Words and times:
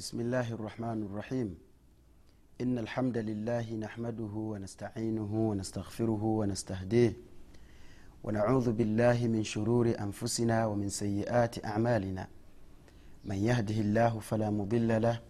بسم 0.00 0.20
الله 0.20 0.52
الرحمن 0.52 1.02
الرحيم. 1.02 1.58
إن 2.60 2.78
الحمد 2.78 3.18
لله 3.18 3.74
نحمده 3.74 4.32
ونستعينه 4.34 5.32
ونستغفره 5.50 6.24
ونستهديه. 6.24 7.12
ونعوذ 8.24 8.72
بالله 8.72 9.26
من 9.26 9.44
شرور 9.44 9.94
أنفسنا 10.00 10.66
ومن 10.66 10.88
سيئات 10.88 11.64
أعمالنا. 11.64 12.28
من 13.24 13.36
يهده 13.36 13.74
الله 13.74 14.18
فلا 14.18 14.50
مضل 14.50 15.02
له 15.02 15.20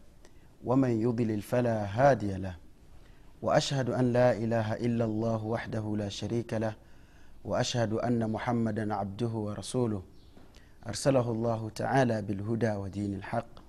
ومن 0.65 0.91
يضلل 0.91 1.43
فلا 1.43 1.85
هادي 1.85 2.33
له. 2.35 2.57
وأشهد 3.43 3.91
أن 3.91 4.13
لا 4.13 4.33
إله 4.33 4.75
إلا 4.75 5.05
الله 5.05 5.45
وحده 5.45 5.97
لا 5.97 6.09
شريك 6.09 6.55
له 6.55 6.75
وأشهد 7.45 7.93
أن 7.93 8.31
محمدا 8.31 8.95
عبده 8.95 9.29
ورسوله. 9.29 10.03
أرسله 10.87 11.31
الله 11.31 11.71
تعالى 11.71 12.23
بالهدى 12.23 12.71
ودين 12.71 13.15
الحق. 13.15 13.60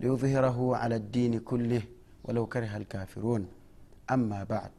ليظهره 0.00 0.76
على 0.76 0.96
الدين 0.96 1.38
كله 1.38 1.82
ولو 2.24 2.46
كره 2.46 2.76
الكافرون. 2.76 3.48
أما 4.10 4.44
بعد 4.44 4.70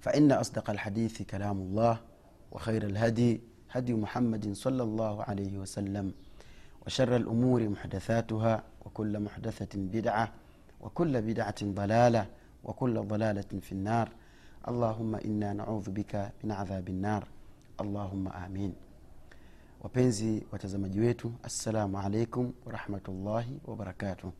فإن 0.00 0.32
أصدق 0.32 0.70
الحديث 0.70 1.22
كلام 1.22 1.58
الله 1.60 2.00
وخير 2.52 2.82
الهدي 2.86 3.40
هدي 3.70 3.94
محمد 3.94 4.52
صلى 4.52 4.82
الله 4.82 5.22
عليه 5.22 5.58
وسلم 5.58 6.12
وشر 6.86 7.16
الأمور 7.16 7.68
محدثاتها 7.68 8.62
وكل 8.84 9.20
محدثة 9.20 9.68
بدعة 9.74 10.32
وكل 10.80 11.22
بدعة 11.22 11.54
ضلالة 11.62 12.26
وكل 12.64 13.00
ضلالة 13.00 13.50
في 13.60 13.72
النار. 13.72 14.08
اللهم 14.68 15.14
إنا 15.14 15.52
نعوذ 15.52 15.90
بك 15.90 16.32
من 16.44 16.52
عذاب 16.52 16.88
النار. 16.88 17.28
اللهم 17.80 18.28
آمين. 18.28 18.72
Wapenzi 19.82 20.46
watazamaji 20.52 21.00
wetu 21.00 21.32
assalamu 21.42 21.98
alaikum 21.98 22.52
warahmatullahi 22.66 23.60
wabarakatuh 23.64 24.30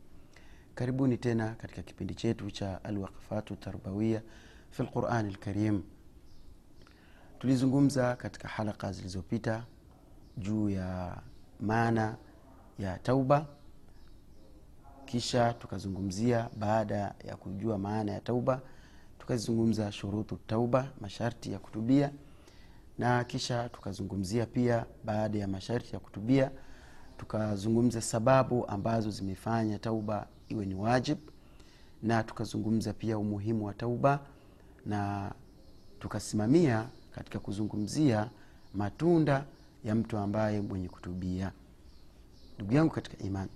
karibuni 0.75 1.17
tena 1.17 1.55
katika 1.55 1.81
kipindi 1.81 2.15
chetu 2.15 2.51
cha 2.51 2.83
alwaqfatu 2.83 3.55
tarbawia 3.55 4.21
fi 4.69 4.83
lqurani 4.83 5.29
lkarim 5.33 5.83
tulizungumza 7.39 8.15
katika 8.15 8.47
halaka 8.47 8.91
zilizopita 8.91 9.65
juu 10.37 10.69
ya 10.69 11.21
maana 11.59 12.17
ya 12.79 12.99
tauba 12.99 13.45
kisha 15.05 15.53
tukazungumzia 15.53 16.49
baada 16.57 17.15
ya 17.23 17.35
kujua 17.35 17.77
maana 17.77 18.11
ya 18.11 18.21
tauba 18.21 18.61
tukazungumza 19.19 19.91
shurutu 19.91 20.37
tauba 20.47 20.87
masharti 21.01 21.51
ya 21.51 21.59
kutubia 21.59 22.11
na 22.97 23.23
kisha 23.23 23.69
tukazungumzia 23.69 24.45
pia 24.45 24.85
baada 25.03 25.39
ya 25.39 25.47
masharti 25.47 25.93
ya 25.93 25.99
kutubia 25.99 26.51
tukazungumza 27.17 28.01
sababu 28.01 28.67
ambazo 28.67 29.11
zimefanya 29.11 29.79
tauba 29.79 30.27
iwe 30.49 30.65
ni 30.65 30.75
wajib 30.75 31.17
na 32.03 32.23
tukazungumza 32.23 32.93
pia 32.93 33.17
umuhimu 33.17 33.65
wa 33.65 33.73
tauba 33.73 34.19
na 34.85 35.31
tukasimamia 35.99 36.87
katika 37.11 37.39
kuzungumzia 37.39 38.29
matunda 38.73 39.45
ya 39.83 39.95
mtu 39.95 40.17
ambaye 40.17 40.61
mwenye 40.61 40.89
kutubia. 40.89 41.51
Ndugu 42.55 42.73
yangu 42.73 42.91
katika 42.93 43.23
imani 43.23 43.51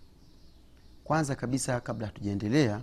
kwanza 1.03 1.35
kabisa 1.35 1.79
kabla 1.79 2.07
hatujaendelea 2.07 2.81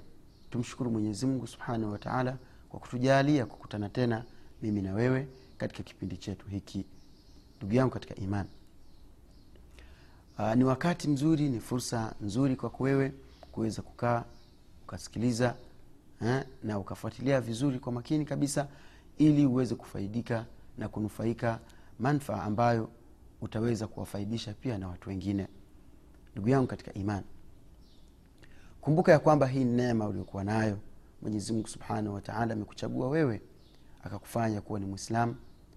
tumshukuru 0.50 0.90
mwenyezi 0.90 1.26
mungu 1.26 1.46
subhanahu 1.46 1.92
wataala 1.92 2.36
kwa 2.68 2.80
kutujalia 2.80 3.46
kukutana 3.46 3.88
tena 3.88 4.24
mimi 4.62 4.82
na 4.82 4.94
wewe 4.94 5.28
katika 5.58 5.82
kipindi 5.82 6.16
chetu 6.16 6.46
hiki. 6.48 6.84
Ndugu 7.56 7.74
yangu 7.74 7.90
katika 7.92 8.14
imani. 8.14 8.48
Aa, 10.38 10.54
ni 10.54 10.64
wakati 10.64 11.08
mzuri 11.08 11.48
ni 11.48 11.60
fursa 11.60 12.14
nzuri 12.20 12.56
kwako 12.56 12.84
wewe 12.84 13.12
kuweza 13.52 13.82
kukaa 13.82 14.24
ukasikiliza 14.84 15.56
eh, 16.22 16.44
na 16.62 16.78
ukafuatilia 16.78 17.40
vizuri 17.40 17.78
kwa 17.78 17.92
makini 17.92 18.24
kabisa 18.24 18.68
ili 19.18 19.46
uweze 19.46 19.74
kufaidika 19.74 20.46
na 20.78 20.88
kunufaika 20.88 21.60
manfaa 21.98 22.42
ambayo 22.42 22.88
utaweza 23.40 23.86
kuwafaidisha 23.86 24.52
pia 24.54 24.78
na 24.78 24.88
watu 24.88 25.08
wengine. 25.08 25.48
Ndugu 26.32 26.48
yangu 26.48 26.66
katika 26.66 26.94
imani. 26.94 27.26
Kumbuka 28.80 29.12
ya 29.12 29.18
kwamba 29.18 29.46
hii 29.46 29.64
neema 29.64 30.06
uliokuwa 30.08 30.44
nayo 30.44 30.78
mwenyezi 31.22 31.64
subhanahu 31.66 32.14
wataala 32.14 32.52
amekuchagua 32.52 33.08
wewe 33.08 33.40
akakufanya 34.04 34.60
kuwa 34.60 34.80
ni 34.80 34.86
mwislam 34.86 35.34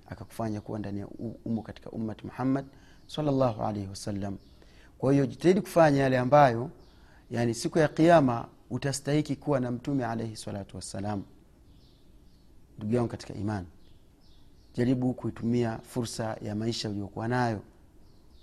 akakufanya 0.10 0.62
kuwa 0.62 0.80
ndani 0.80 1.00
ya 1.00 1.08
umo 1.46 1.62
katika 1.62 1.90
ummati 1.90 2.26
muhammad 2.26 2.66
salllahu 3.08 3.64
alaihi 3.64 3.88
wasallam. 3.90 4.38
Kwa 4.98 5.12
hiyo 5.14 5.26
jitahidi 5.26 5.62
kufanya 5.62 6.02
yale 6.02 6.18
ambayo 6.20 6.70
yani 7.32 7.54
siku 7.54 7.80
ya 7.80 7.88
kiama 7.88 8.48
utastahiki 8.70 9.36
kuwa 9.36 9.60
na 9.60 9.72
mtume 9.72 10.06
alaihi 10.06 10.36
salatu 10.36 10.76
wassalam. 10.76 11.24
Ndugu 12.78 12.94
yangu 12.94 13.08
katika 13.10 13.34
imani 13.34 13.68
jaribu 14.74 15.14
kuitumia 15.14 15.78
fursa 15.78 16.38
ya 16.42 16.56
maisha 16.56 16.90
uliokuwa 16.90 17.28
nayo 17.28 17.62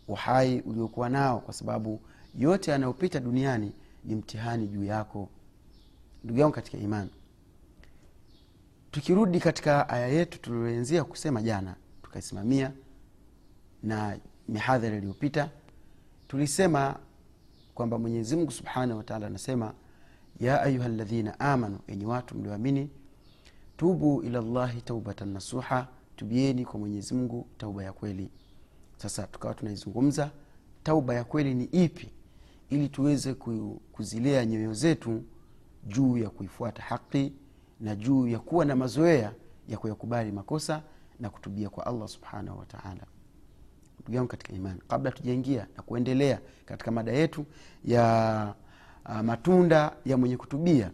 uhai 0.09 0.61
uliokuwa 0.61 1.09
nao 1.09 1.41
kwa 1.41 1.55
sababu 1.55 2.00
yote 2.39 2.71
yanayopita 2.71 3.21
duniani 3.21 3.73
ni 4.05 4.15
mtihani 4.15 4.69
juu 4.69 4.84
yako. 4.84 5.28
Ndugu 6.25 6.41
yangu 6.41 6.55
katika 6.55 6.78
imani 6.78 7.11
tukirudi 8.94 9.41
katika 9.41 9.88
aya 9.88 10.09
yetu 10.09 10.41
tulioenzia 10.41 11.05
kusema 11.05 11.43
jana 11.43 11.75
tukaisimamia 12.03 12.72
na 13.82 14.19
mihadhara 14.49 14.97
iliyopita 14.97 15.50
tulisema 16.28 16.97
kwamba 17.75 17.99
mwenyezimngu 17.99 18.50
subhanahu 18.50 18.99
wataala 18.99 19.27
anasema 19.27 19.75
ya 20.41 20.62
ayuha 20.62 20.88
ladhina 20.88 21.41
amanu 21.41 21.78
enye 21.87 22.06
watu 22.06 22.34
mlioamini 22.38 22.91
tubu 23.77 24.22
ila 24.22 24.41
llahi 24.41 24.81
taubatan 24.81 25.28
nasuha 25.28 25.88
tubieni 26.16 26.65
kwa 26.65 26.81
mwenyezimngu 26.81 27.47
tauba 27.59 27.84
ya 27.84 27.93
kweli. 27.93 28.31
Sasa 28.97 29.26
tukawa 29.26 29.55
tunaizungumza 29.55 30.31
tauba 30.82 31.15
ya 31.15 31.25
kweli 31.25 31.55
ni 31.55 31.65
ipi? 31.65 32.11
Ili 32.71 32.88
tuweze 32.88 33.34
kuzilea 33.93 34.44
nyoyo 34.47 34.75
zetu 34.75 35.22
juu 35.87 36.19
ya 36.19 36.31
kuifuata 36.31 36.82
haqi 36.82 37.32
na 37.81 37.97
juu 37.97 38.29
ya 38.29 38.39
kuwa 38.39 38.65
na 38.65 38.77
mazoea 38.77 39.33
ya 39.69 39.79
kuyakubali 39.79 40.32
makosa 40.32 40.82
na 41.21 41.31
kutubia 41.31 41.69
kwa 41.69 41.87
allah 41.87 42.09
subhanahu 42.09 42.59
wataala 42.59 43.06
ndugu 44.09 44.26
katika 44.29 44.53
imani 44.53 44.81
kabla 44.88 45.11
tujaingia 45.11 45.67
na 45.76 45.82
kuendelea 45.82 46.41
katika 46.67 46.91
mada 46.91 47.12
yetu 47.12 47.47
ya 47.85 48.55
uh, 49.09 49.21
matunda 49.21 49.97
ya 50.05 50.17
mwenye 50.17 50.37
kutubia 50.37 50.91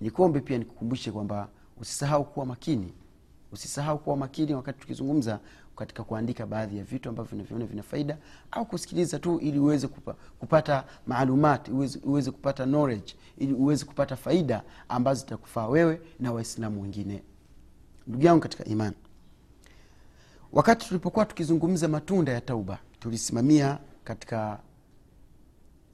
nikuombe 0.00 0.40
pia 0.40 0.58
nikukumbushe 0.58 1.12
kwamba 1.12 1.48
usisahau 1.80 2.24
kuwa 2.24 2.46
makini 2.46 2.92
usisahau 3.52 3.98
kuwa 3.98 4.16
makini 4.16 4.54
wakati 4.54 4.78
tukizungumza 4.80 5.40
katika 5.76 6.04
kuandika 6.04 6.46
baadhi 6.46 6.78
ya 6.78 6.84
vitu 6.84 7.08
ambavyo 7.08 7.30
vinaviona 7.30 7.66
vina 7.66 7.82
faida 7.82 8.18
au 8.50 8.66
kusikiliza 8.66 9.18
tu 9.18 9.38
ili 9.38 9.58
uweze 9.58 9.88
kupa, 9.88 10.14
kupata 10.38 10.84
maalumat 11.06 11.68
uweze, 12.04 12.30
kupata 12.30 12.64
knowledge 12.64 13.14
ili 13.38 13.52
uweze 13.52 13.84
kupata 13.84 14.16
faida 14.16 14.62
ambazo 14.88 15.20
zitakufaa 15.20 15.66
wewe 15.68 16.00
na 16.20 16.32
waislamu 16.32 16.82
wengine. 16.82 17.22
Ndugu 18.06 18.24
yangu 18.24 18.40
katika 18.40 18.64
imani 18.64 18.96
wakati 20.52 20.88
tulipokuwa 20.88 21.24
tukizungumza 21.24 21.88
matunda 21.88 22.32
ya 22.32 22.40
tauba 22.40 22.78
tulisimamia 23.00 23.78
katika 24.04 24.58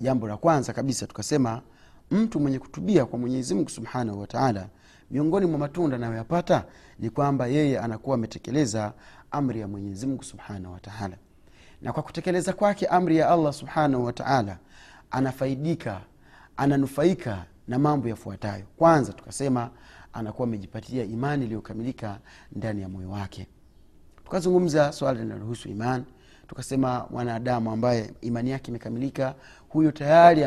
jambo 0.00 0.28
la 0.28 0.36
kwanza 0.36 0.72
kabisa 0.72 1.06
tukasema 1.06 1.62
mtu 2.10 2.40
mwenye 2.40 2.58
kutubia 2.58 3.06
kwa 3.06 3.18
mwenyezi 3.18 3.54
mungu 3.54 3.68
subhanahu 3.70 4.20
wataala 4.20 4.68
miongoni 5.12 5.46
mwa 5.46 5.58
matunda 5.58 5.96
anayoyapata 5.96 6.64
ni 6.98 7.10
kwamba 7.10 7.46
yeye 7.46 7.78
anakuwa 7.78 8.14
ametekeleza 8.14 8.92
amri 9.30 9.60
ya 9.60 9.68
mwenyezi 9.68 10.06
mungu 10.06 10.24
subhanahu 10.24 10.74
wataala 10.74 11.16
na 11.82 11.92
kwa 11.92 12.02
kutekeleza 12.02 12.52
kwake 12.52 12.86
amri 12.86 13.16
ya 13.16 13.30
allah 13.30 13.52
subhanahu 13.52 14.04
wataala 14.04 14.58
anafaidika 15.10 16.00
ananufaika 16.56 17.44
na 17.68 17.78
mambo 17.78 18.08
yafuatayo. 18.08 18.64
Kwanza 18.76 19.12
tukasema 19.12 19.70
anakuwa 20.12 20.48
amejipatia 20.48 21.04
imani 21.04 21.44
iliyokamilika 21.44 22.18
ndani 22.52 22.82
ya 22.82 22.88
moyo 22.88 23.10
wake. 23.10 23.46
Tukazungumza 24.24 24.92
swala 24.92 25.20
linalohusu 25.20 25.68
imani 25.68 26.04
tukasema 26.48 27.06
mwanadamu 27.10 27.70
ambaye 27.72 28.10
imani 28.20 28.50
yake 28.50 28.70
imekamilika 28.70 29.34
huyo 29.68 29.92
tayari 29.92 30.44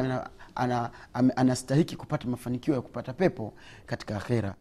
ana, 0.55 0.91
ana, 1.13 1.37
anastahiki 1.37 1.95
kupata 1.95 2.27
mafanikio 2.27 2.73
ya 2.75 2.81
kupata 2.81 3.13
pepo 3.13 3.53
katika 3.85 4.17
akhera. 4.17 4.55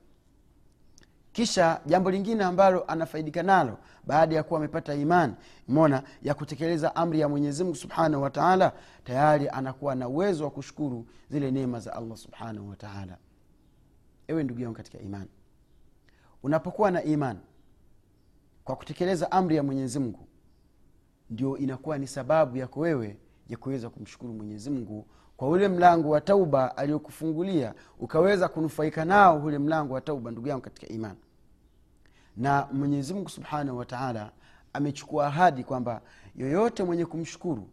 Kisha 1.33 1.81
jambo 1.87 2.11
lingine 2.11 2.45
ambalo 2.45 2.85
anafaidika 2.85 3.43
nalo 3.43 3.79
baada 4.07 4.37
ya 4.37 4.43
kuwa 4.43 4.61
amepata 4.61 4.95
imani 4.95 5.35
mona 5.69 6.03
ya 6.23 6.35
kutekeleza 6.35 6.97
amri 6.97 7.21
ya 7.21 7.29
mwenyezi 7.29 7.65
mungu 7.65 7.77
subhanahu 7.77 8.23
wataala 8.23 8.73
tayari 9.05 9.49
anakuwa 9.49 9.95
na 9.95 10.09
uwezo 10.09 10.45
wa 10.45 10.51
kushukuru 10.51 11.07
zile 11.31 11.51
neema 11.51 11.81
za 11.81 11.93
allah 11.97 12.17
subhanahu 12.17 12.69
wataala 12.71 13.17
ewe 14.29 14.43
ndugu 14.45 14.61
yangu 14.61 14.77
katika 14.77 14.99
imani 14.99 15.31
unapokuwa 16.43 16.91
na 16.91 17.03
imani 17.03 17.41
kwa 18.65 18.77
kutekeleza 18.77 19.31
amri 19.33 19.57
ya 19.57 19.63
mwenyezi 19.63 19.99
mungu 19.99 20.29
ndio 21.31 21.57
inakuwa 21.59 21.99
ni 21.99 22.07
sababu 22.07 22.57
yako 22.57 22.81
wewe 22.81 23.17
ya 23.49 23.57
kuweza 23.57 23.91
kumshukuru 23.91 24.33
mwenyezi 24.33 24.71
mungu 24.71 25.07
kwa 25.45 25.53
ule 25.53 25.69
mlango 25.69 26.11
wa 26.11 26.21
tauba 26.21 26.77
aliyokufungulia 26.77 27.75
ukaweza 28.01 28.49
kunufaika 28.49 29.05
nao 29.05 29.39
ule 29.45 29.59
mlango 29.59 29.95
wa 29.95 30.01
tauba 30.01 30.31
ndugu 30.31 30.49
yangu 30.49 30.63
katika 30.63 30.89
imani. 30.89 31.19
Na 32.37 32.69
mwenyezimngu 32.73 33.29
subhanahu 33.29 33.79
wataala 33.79 34.33
amechukua 34.73 35.27
ahadi 35.27 35.65
kwamba 35.65 36.01
yoyote 36.37 36.85
mwenye 36.85 37.07
kumshukuru 37.07 37.69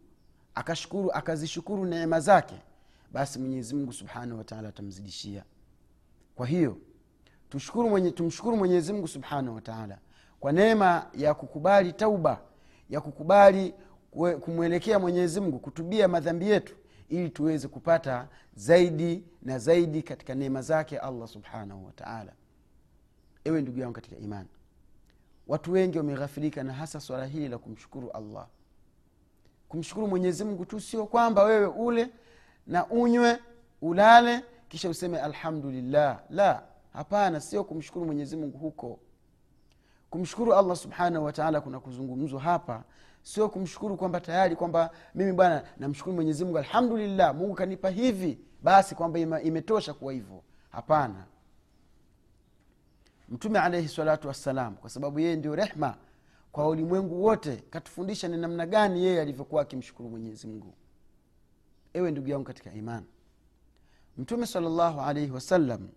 akashukuru 0.54 1.12
akazishukuru 1.12 1.84
neema 1.84 2.20
zake 2.20 2.54
basi 3.12 3.38
mwenyezimngu 3.38 3.92
subhanahu 3.92 4.38
wataala 4.38 4.68
atamzidishia. 4.68 5.44
Kwa 6.34 6.46
hiyo 6.46 6.76
tushukuru 7.48 7.88
mwenye, 7.90 8.10
tumshukuru 8.10 8.56
mwenyezimngu 8.56 9.08
subhanahu 9.08 9.54
wataala 9.54 9.98
kwa 10.40 10.52
neema 10.52 11.06
ya 11.14 11.34
kukubali 11.34 11.92
tauba 11.92 12.40
ya 12.90 13.00
kukubali 13.00 13.74
kumwelekea 14.40 14.98
mwenyezimngu 14.98 15.58
kutubia 15.58 16.08
madhambi 16.08 16.50
yetu 16.50 16.76
ili 17.12 17.30
tuweze 17.30 17.68
kupata 17.68 18.28
zaidi 18.54 19.24
na 19.42 19.58
zaidi 19.58 20.02
katika 20.02 20.34
neema 20.34 20.62
zake 20.62 20.98
allah 20.98 21.28
subhanahu 21.28 21.86
wataala 21.86 22.32
ewe 23.44 23.62
ndugu 23.62 23.78
yangu 23.80 23.92
katika 23.92 24.16
imani 24.16 24.48
watu 25.46 25.72
wengi 25.72 25.98
wameghafirika 25.98 26.62
na 26.62 26.72
hasa 26.72 27.00
swala 27.00 27.26
hili 27.26 27.48
la 27.48 27.58
kumshukuru 27.58 28.10
allah. 28.10 28.46
Kumshukuru 29.68 30.08
mwenyezi 30.08 30.44
mungu 30.44 30.64
tu 30.64 30.80
sio 30.80 31.06
kwamba 31.06 31.42
wewe 31.44 31.66
ule 31.66 32.10
na 32.66 32.86
unywe 32.86 33.38
ulale 33.82 34.44
kisha 34.68 34.88
useme 34.90 35.18
alhamdulillah. 35.20 36.22
La 36.30 36.62
hapana 36.92 37.40
sio 37.40 37.64
kumshukuru 37.64 38.06
mwenyezi 38.06 38.36
mungu 38.36 38.58
huko. 38.58 38.98
Kumshukuru 40.10 40.54
allah 40.54 40.76
subhanahu 40.76 41.24
wataala 41.24 41.60
kuna 41.60 41.80
kuzungumzwa 41.80 42.40
hapa 42.40 42.84
sio 43.22 43.48
kumshukuru 43.48 43.96
kwamba 43.96 44.20
tayari 44.20 44.56
kwamba 44.56 44.90
mimi 45.14 45.32
bwana 45.32 45.64
namshukuru 45.78 46.16
mwenyezi 46.16 46.44
alhamdulillah 46.44 47.34
mungu 47.34 47.54
kanipa 47.54 47.90
hivi 47.90 48.38
basi 48.62 48.94
kwamba 48.94 49.18
imetosha 49.42 49.94
kuwa 49.94 50.12
hivyo. 50.12 50.42
Hapana. 50.70 51.26
Mtume 53.28 53.58
alaihi 53.58 53.88
salatu 53.88 54.28
wassalam 54.28 54.76
kwa 54.76 54.90
sababu 54.90 55.20
yeye 55.20 55.36
ndio 55.36 55.54
rehma 55.54 55.96
kwa 56.52 56.68
ulimwengu 56.68 57.24
wote 57.24 57.56
katufundisha 57.70 58.28
ni 58.28 58.36
namna 58.36 58.66
gani 58.66 59.04
yeye 59.04 59.20
alivyokuwa 59.20 59.62
akimshukuru 59.62 60.10
mwenyezi 60.10 60.62
ewe 61.94 62.10
ndugu 62.10 62.28
yangu 62.28 62.44
katika 62.44 62.72
iman 62.72 63.04
mtume 64.18 64.46
salllahu 64.46 65.00
alaihi 65.00 65.30
wasallam 65.30 65.88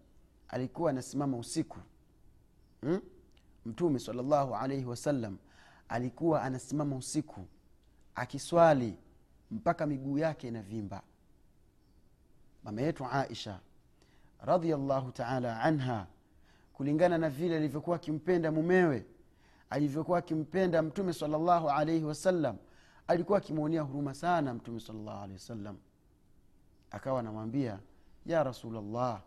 alikuwa 0.47 0.89
anasimama 0.89 1.37
usiku. 1.37 1.77
Hmm? 2.81 3.01
mtume 3.65 3.99
salllahu 3.99 4.55
alaihi 4.55 4.85
wasallam 4.85 5.37
alikuwa 5.89 6.41
anasimama 6.43 6.95
usiku 6.95 7.45
akiswali 8.15 8.97
mpaka 9.51 9.85
miguu 9.85 10.17
yake 10.17 10.47
inavimba. 10.47 11.01
Mama 12.63 12.81
yetu 12.81 13.05
aisha 13.05 13.59
radiallahu 14.41 15.11
taala 15.11 15.59
anha 15.61 16.07
kulingana 16.73 17.17
na 17.17 17.29
vile 17.29 17.55
alivyokuwa 17.55 17.95
akimpenda 17.95 18.51
mumewe 18.51 19.05
alivyokuwa 19.69 20.19
akimpenda 20.19 20.81
mtume 20.81 21.13
salllahu 21.13 21.69
alaihi 21.69 22.03
wasallam 22.05 22.57
alikuwa 23.07 23.37
akimwonea 23.37 23.81
huruma 23.81 24.13
sana 24.13 24.53
mtume 24.53 24.79
salllahu 24.79 25.17
alehi 25.23 25.33
wasallam 25.33 25.77
akawa 26.91 27.19
anamwambia 27.19 27.79
ya 28.25 28.43
rasulllah 28.43 29.21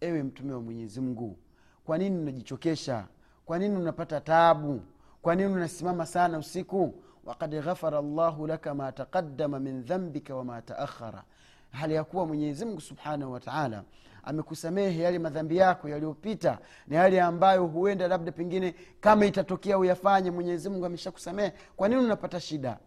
ewe 0.00 0.22
mtume 0.22 0.52
wa 0.52 0.60
mwenyezi 0.60 1.00
mungu 1.00 1.38
kwa 1.84 1.98
nini 1.98 2.18
unajichokesha? 2.18 3.08
Kwa 3.46 3.58
nini 3.58 3.76
unapata 3.76 4.20
tabu 4.20 4.82
kwa 5.26 5.34
nini 5.34 5.52
unasimama 5.52 6.06
sana 6.06 6.38
usiku? 6.38 6.94
Wakad 7.24 7.62
ghafara 7.62 8.02
llahu 8.02 8.46
laka 8.46 8.74
ma 8.74 8.92
taqadama 8.92 9.60
min 9.60 9.82
dhambika 9.84 10.34
wama 10.36 10.62
taakhara 10.62 11.24
hali 11.70 11.94
ya 11.94 12.04
kuwa 12.04 12.26
mwenyezimngu 12.26 12.80
subhanahu 12.80 13.32
wataala 13.32 13.84
amekusamehe 14.24 15.02
yale 15.02 15.18
madhambi 15.18 15.56
yako 15.56 15.88
yaliyopita 15.88 16.58
na 16.86 16.96
yale 16.96 17.20
ambayo 17.20 17.66
huenda 17.66 18.08
labda 18.08 18.32
pengine 18.32 18.74
kama 19.00 19.26
itatokea 19.26 19.78
uyafanye 19.78 20.30
mwenyezimngu 20.30 20.86
ameshakusamehe. 20.86 21.52
Kwa 21.76 21.88
nini 21.88 22.00
unapata 22.04 22.40
shida? 22.40 22.78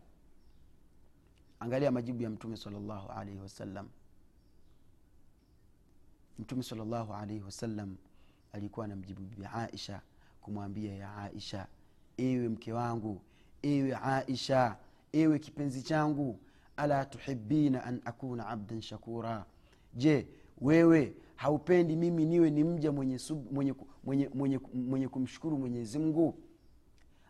Angalia 1.60 1.92
majibu 1.92 2.24
ya 2.24 2.30
mtume 2.30 2.58
salllahu 2.58 3.10
mtume 6.40 6.64
salllahu 6.64 7.14
alaihi 7.14 7.42
wasallam 7.44 7.96
alikuwa 8.54 8.86
anamjibu 8.86 9.22
bibi 9.22 9.48
aisha 9.54 10.02
kumwambia 10.42 10.96
ya 10.96 11.16
aisha 11.18 11.68
ewe 12.22 12.50
mke 12.50 12.74
wangu 12.74 13.22
ewe 13.62 13.96
aisha 13.96 14.78
ewe 15.14 15.40
kipenzi 15.40 15.82
changu. 15.84 16.40
Ala 16.78 17.06
tuhibina 17.06 17.84
an 17.84 18.02
akuna 18.06 18.48
abdan 18.48 18.82
shakura. 18.82 19.46
Je 19.94 20.28
wewe 20.62 21.16
haupendi 21.36 21.96
mimi 21.96 22.26
niwe 22.26 22.50
ni 22.50 22.64
mja 22.64 22.92
mwenye, 22.92 23.20
sub, 23.20 23.52
mwenye, 23.52 23.74
mwenye, 24.04 24.30
mwenye, 24.34 24.60
mwenye 24.74 25.08
kumshukuru 25.08 25.58
mwenyezi 25.58 26.00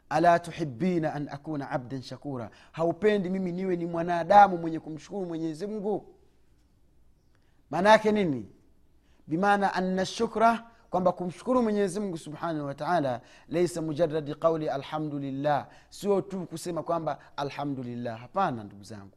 ala 0.10 0.40
tuhibina 0.40 1.14
an 1.14 1.30
akuna 1.32 1.70
abdan 1.70 2.02
shakura. 2.02 2.50
Haupendi 2.72 3.30
mimi 3.30 3.52
niwe 3.52 3.76
ni 3.76 3.86
mwanadamu 3.86 4.58
mwenye 4.58 4.80
kumshukuru 4.80 5.26
mwenyezi 5.26 5.68
mungu? 5.68 6.16
Maana 7.70 7.90
yake 7.90 8.12
nini? 8.12 8.50
Bimaana 9.28 9.74
anna 9.74 10.06
shukra 10.06 10.69
kwamba 10.90 11.12
kumshukuru 11.12 11.64
mwenyezi 11.64 12.00
mungu 12.00 12.18
subhanahu 12.18 12.66
wataala 12.66 13.22
laisa 13.50 13.82
mujaradi 13.82 14.36
qauli 14.36 14.70
alhamdulillah. 14.70 15.68
Sio 15.90 16.22
tu 16.22 16.46
kusema 16.46 16.84
kwamba 16.84 17.20
alhamdulillah. 17.38 18.20
Hapana 18.20 18.64
ndugu 18.64 18.84
zangu. 18.84 19.12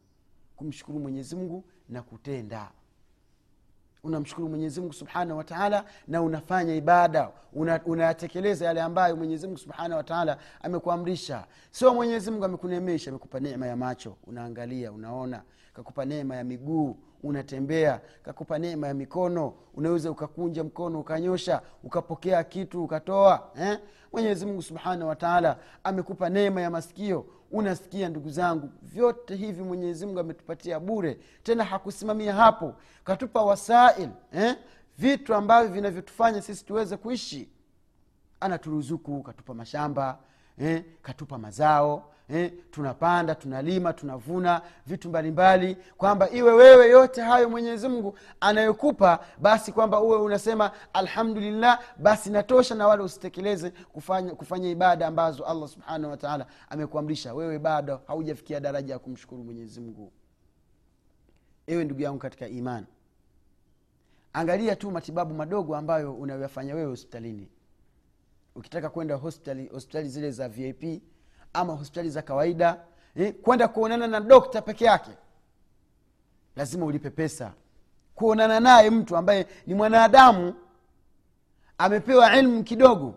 Kumshukuru 0.57 0.99
mwenyezi 1.01 1.37
mungu 1.37 1.65
na 1.89 2.03
kutenda 2.03 2.71
unamshukuru 4.05 4.49
mwenyezimngu 4.49 4.93
subhanahu 4.93 5.39
wataala 5.39 5.85
na 6.09 6.23
unafanya 6.23 6.75
ibada. 6.75 7.31
Unayatekeleza 7.87 8.65
una 8.65 8.69
yale 8.69 8.83
ambayo 8.83 9.17
mwenyezimngu 9.17 9.57
subhanahu 9.59 9.97
wataala 9.97 10.39
amekuamrisha. 10.63 11.45
Sio 11.71 11.95
mwenyezimngu 11.95 12.45
amekunemesha 12.45 13.11
amekupa 13.11 13.41
neema 13.41 13.67
ya 13.67 13.77
macho. 13.77 14.17
Unaangalia 14.27 14.93
unaona. 14.93 15.43
Kakupa 15.73 16.05
neema 16.05 16.37
ya 16.37 16.45
miguu 16.45 16.97
unatembea. 17.23 18.01
Kakupa 18.23 18.59
neema 18.59 18.87
ya 18.89 18.95
mikono 18.95 19.55
unaweza 19.75 20.11
ukakunja 20.11 20.65
mkono 20.65 21.01
ukanyosha 21.01 21.63
ukapokea 21.85 22.45
kitu 22.45 22.85
ukatoa 22.85 23.51
eh? 23.61 23.79
mwenyezimngu 24.13 24.63
subhanahu 24.63 25.09
wataala 25.09 25.57
amekupa 25.85 26.29
neema 26.29 26.61
ya 26.61 26.71
masikio 26.71 27.27
unasikia 27.53 28.09
ndugu 28.09 28.31
zangu 28.31 28.71
vyote 28.83 29.37
hivi 29.37 29.63
mwenyezi 29.63 30.07
mungu 30.07 30.21
ametupatia 30.21 30.81
bure 30.81 31.19
tena 31.43 31.65
hakusimamia 31.65 32.35
hapo 32.35 32.75
katupa 33.05 33.43
wasail 33.43 34.09
eh? 34.33 34.57
vitu 34.99 35.35
ambavyo 35.35 35.73
vinavyotufanya 35.73 36.43
sisi 36.43 36.65
tuweze 36.65 36.97
kuishi 36.97 37.49
anaturuzuku 38.41 39.23
katupa 39.23 39.55
mashamba 39.55 40.19
eh? 40.59 40.85
katupa 41.03 41.39
mazao 41.39 42.12
eh? 42.33 42.53
tunapanda 42.71 43.35
tunalima 43.35 43.93
tunavuna 43.93 44.63
vitu 44.87 45.09
mbalimbali 45.09 45.75
kwamba 45.97 46.31
iwe 46.31 46.53
wewe 46.53 46.89
yote 46.89 47.21
hayo 47.23 47.49
mwenyezi 47.51 47.89
mungu 47.89 48.19
anayokupa 48.41 49.19
basi 49.39 49.73
kwamba 49.73 50.01
uwe 50.01 50.17
unasema 50.17 50.71
alhamdulillah 50.93 51.81
basi 51.99 52.31
natosha 52.31 52.75
na 52.75 52.87
wala 52.87 53.03
usitekeleze 53.03 53.71
kufanya, 53.71 54.35
kufanya 54.35 54.71
ibada 54.71 55.07
ambazo 55.07 55.45
allah 55.45 55.69
subhanahu 55.69 56.11
wataala 56.11 56.47
amekuamrisha 56.69 57.35
wewe 57.35 57.59
bado 57.59 58.01
haujafikia 58.07 58.61
daraja 58.61 58.93
ya 58.93 58.99
kumshukuru 58.99 59.45
mwenyezi 59.45 59.81
mungu 59.81 60.13
ewe 61.67 61.85
ndugu 61.85 62.01
yangu 62.01 62.19
katika 62.19 62.49
imani 62.49 62.87
angalia 64.33 64.77
tu 64.77 64.91
matibabu 64.91 65.35
madogo 65.35 65.77
ambayo 65.77 66.15
unayoyafanya 66.15 66.75
wewe 66.75 66.87
hospitalini 66.91 67.49
ukitaka 68.55 68.91
kwenda 68.91 69.15
hospitali 69.15 69.67
hospitali 69.69 70.09
zile 70.09 70.31
za 70.31 70.49
vip 70.49 71.03
ama 71.53 71.73
hospitali 71.73 72.11
za 72.11 72.23
kawaida 72.23 72.81
eh, 73.15 73.35
kwenda 73.43 73.69
kuonana 73.69 74.07
na 74.07 74.21
dokta 74.21 74.63
peke 74.63 74.85
yake. 74.85 75.11
Lazima 76.57 76.87
ulipe 76.87 77.11
pesa. 77.11 77.53
Kuonana 78.15 78.61
naye 78.61 78.91
mtu 78.91 79.17
ambaye 79.17 79.47
ni 79.67 79.75
mwanadamu 79.75 80.55
amepewa 81.79 82.37
ilmu 82.37 82.65
kidogo 82.65 83.15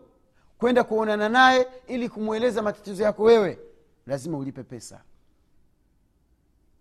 kwenda 0.57 0.83
kuonana 0.83 1.29
naye 1.29 1.67
ili 1.87 2.09
kumweleza 2.09 2.61
matatizo 2.61 3.03
yako 3.03 3.23
wewe 3.23 3.59
lazima 4.07 4.37
ulipe 4.37 4.63
pesa. 4.63 5.01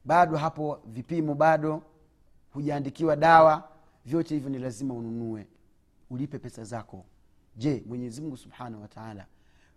Bado 0.05 0.37
hapo 0.37 0.81
vipimo 0.87 1.35
bado 1.35 1.83
hujaandikiwa 2.53 3.17
dawa 3.17 3.69
vyote 4.05 4.35
hivyo 4.35 4.51
ni 4.51 4.59
lazima 4.59 4.95
ununue. 4.95 5.47
Ulipe 6.11 6.39
pesa 6.39 6.65
zako. 6.65 7.05
Je 7.57 7.83
mwenyezi 7.87 8.21
mungu 8.21 8.37
subhanahu 8.37 8.83
wataala 8.83 9.27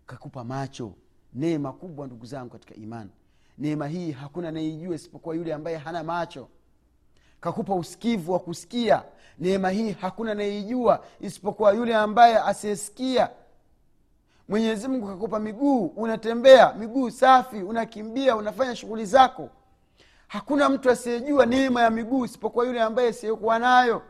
kakupa 0.05 0.43
macho 0.43 0.93
neema 1.34 1.74
kubwa 1.74 2.07
ndugu 2.07 2.25
zangu 2.25 2.50
katika 2.50 2.75
imani. 2.75 3.10
Neema 3.57 3.88
hii 3.88 4.12
hakuna 4.12 4.50
anayeijua 4.50 4.96
isipokuwa 4.96 5.36
yule 5.36 5.53
ambaye 5.53 5.77
hana 5.77 6.03
macho. 6.03 6.48
Kakupa 7.41 7.75
usikivu 7.75 8.31
wa 8.34 8.39
kusikia. 8.39 9.03
Neema 9.39 9.69
hii 9.69 9.91
hakuna 9.91 10.31
anayeijua 10.31 11.05
isipokuwa 11.19 11.74
yule 11.74 11.96
ambaye 11.96 12.38
asiyesikia. 12.39 13.29
Mwenyezi 14.50 14.88
mungu 14.88 15.07
kakupa 15.07 15.39
miguu 15.39 15.86
unatembea 15.86 16.74
miguu 16.74 17.10
safi 17.12 17.63
unakimbia 17.63 18.36
unafanya 18.36 18.75
shughuli 18.75 19.05
zako. 19.05 19.50
Hakuna 20.27 20.69
mtu 20.69 20.89
asiyejua 20.89 21.46
neema 21.46 21.81
ya 21.81 21.89
miguu 21.89 22.25
isipokuwa 22.25 22.65
yule 22.65 22.81
ambaye 22.81 23.10
asiyekuwa 23.10 23.60
nayo. 23.60 24.01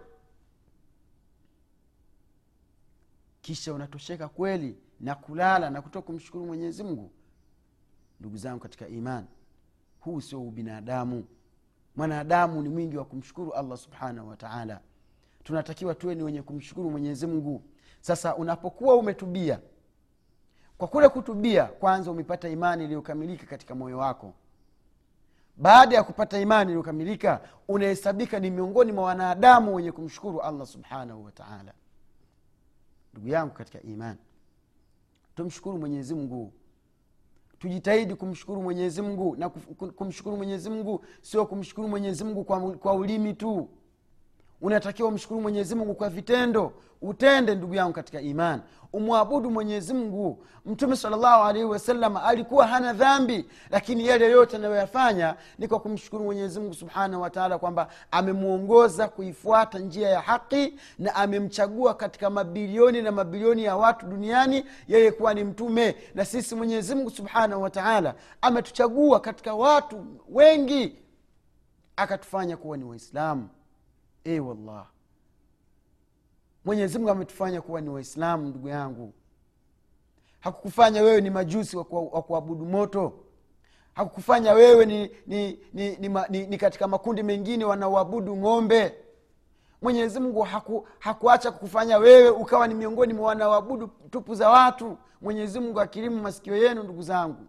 Kisha 3.41 3.74
unatosheka 3.74 4.27
kweli 4.27 4.77
na 5.00 5.16
kulala 5.16 5.70
na 5.70 5.82
kutoka 5.82 6.06
kumshukuru 6.06 6.46
mwenyezi 6.46 6.84
ndugu 8.20 8.38
zangu 8.38 8.60
katika 8.60 8.88
imani 8.88 9.27
huu 10.00 10.22
sio 10.22 10.42
ubinadamu. 10.42 11.25
Mwanadamu 11.96 12.62
ni 12.62 12.70
mwingi 12.70 12.98
wa 12.98 13.06
kumshukuru 13.06 13.54
allah 13.54 13.77
subhanahu 13.77 14.30
wataala 14.30 14.80
tunatakiwa 15.44 15.96
tuwe 15.96 16.16
ni 16.16 16.24
wenye 16.24 16.42
kumshukuru 16.42 16.92
mwenyezi 16.92 17.27
mungu. 17.27 17.63
Sasa 18.01 18.36
unapokuwa 18.36 18.96
umetubia 18.96 19.60
kwa 20.77 20.88
kule 20.88 21.10
kutubia 21.10 21.66
kwanza 21.66 22.12
umepata 22.12 22.50
imani 22.50 22.84
iliyokamilika 22.84 23.46
katika 23.46 23.75
moyo 23.75 23.98
wako. 23.98 24.34
Baada 25.58 25.96
ya 25.96 26.04
kupata 26.04 26.39
imani 26.39 26.70
iliyokamilika 26.70 27.42
unahesabika 27.68 28.39
ni 28.39 28.51
miongoni 28.51 28.92
mwa 28.92 29.04
wanadamu 29.04 29.75
wenye 29.75 29.92
kumshukuru 29.92 30.42
allah 30.42 30.68
subhanahu 30.68 31.24
wataala 31.25 31.74
ndugu 33.13 33.27
yangu 33.27 33.54
katika 33.54 33.82
imani 33.82 34.18
tumshukuru 35.38 35.77
mwenyezi 35.77 36.15
mungu. 36.15 36.53
Tujitahidi 37.60 38.15
kumshukuru 38.15 38.62
mwenyezi 38.62 39.01
mungu 39.01 39.36
na 39.36 39.50
kumshukuru 39.96 40.38
mwenyezi 40.38 40.70
mungu 40.70 41.03
sio 41.22 41.46
kumshukuru 41.46 41.88
mwenyezi 41.88 42.24
mungu 42.24 42.44
kwa, 42.44 42.72
kwa 42.77 42.94
ulimi 42.94 43.34
tu 43.34 43.70
unatakiwa 44.62 45.10
umshukuru 45.10 45.42
mwenyezi 45.42 45.76
mungu 45.76 45.94
kwa 45.96 46.10
vitendo. 46.10 46.74
Utende 47.02 47.56
ndugu 47.56 47.76
yangu 47.76 47.94
katika 47.94 48.22
imani. 48.22 48.62
Umwabudu 48.94 49.52
mwenyezi 49.52 49.94
mungu. 49.94 50.46
Mtume 50.66 50.96
salllahu 50.96 51.44
alaihi 51.44 51.68
wasallam 51.68 52.18
alikuwa 52.18 52.68
hana 52.68 52.94
dhambi 52.94 53.46
lakini 53.70 54.08
yale 54.08 54.32
yote 54.32 54.56
anayoyafanya 54.56 55.36
ni 55.58 55.68
kwa 55.68 55.80
kumshukuru 55.80 56.24
mwenyezi 56.24 56.60
mungu 56.60 56.74
subhanahu 56.74 57.22
wataala 57.22 57.58
kwamba 57.60 57.88
amemwongoza 58.12 59.08
kuifuata 59.08 59.80
njia 59.80 60.10
ya 60.10 60.22
haki 60.22 60.74
na 61.00 61.16
amemchagua 61.16 61.94
katika 61.94 62.30
mabilioni 62.30 63.02
na 63.02 63.12
mabilioni 63.12 63.64
ya 63.64 63.76
watu 63.76 64.06
duniani. 64.06 64.66
Yeye 64.88 65.12
kuwa 65.12 65.34
ni 65.34 65.44
mtume. 65.44 65.96
Na 66.16 66.26
sisi 66.26 66.56
mwenyezi 66.56 66.96
mungu 66.96 67.10
subhanahu 67.10 67.62
wataala 67.62 68.16
ametuchagua 68.42 69.20
katika 69.20 69.54
watu 69.54 70.06
wengi 70.30 70.96
akatufanya 71.96 72.58
kuwa 72.58 72.78
ni 72.78 72.84
waislamu 72.84 73.50
e 74.27 74.39
wallah. 74.39 74.86
Ametufanya 77.12 77.62
kuwa 77.62 77.81
ni 77.81 77.89
waislamu 77.89 78.48
ndugu 78.48 78.67
yangu. 78.67 79.13
Hakukufanya 80.39 81.01
wewe 81.01 81.22
ni 81.22 81.29
majusi 81.29 81.77
wa 81.77 81.84
kuabudu 82.24 82.65
moto. 82.65 83.13
Hakukufanya 83.93 84.53
wewe 84.53 84.86
ni, 84.86 85.12
ni, 85.27 85.60
ni, 85.74 85.96
ni, 85.98 86.10
ni, 86.29 86.48
ni 86.48 86.57
katika 86.57 86.88
makundi 86.88 87.24
mengine 87.24 87.65
wanaoabudu 87.65 88.38
ng'ombe. 88.38 88.93
Mwenyezi 89.81 90.19
mungu 90.19 90.41
haku, 90.41 90.88
hakuacha 91.00 91.51
kukufanya 91.51 91.98
wewe 91.98 92.29
ukawa 92.29 92.67
ni 92.67 92.74
miongoni 92.74 93.13
mwa 93.13 93.27
wanaoabudu 93.27 93.88
tupu 93.88 94.36
za 94.36 94.50
watu. 94.50 94.98
Mwenyezi 95.22 95.60
mungu 95.60 95.79
akirimu 95.81 96.22
masikio 96.22 96.55
yenu 96.57 96.84
ndugu 96.84 97.01
zangu. 97.01 97.46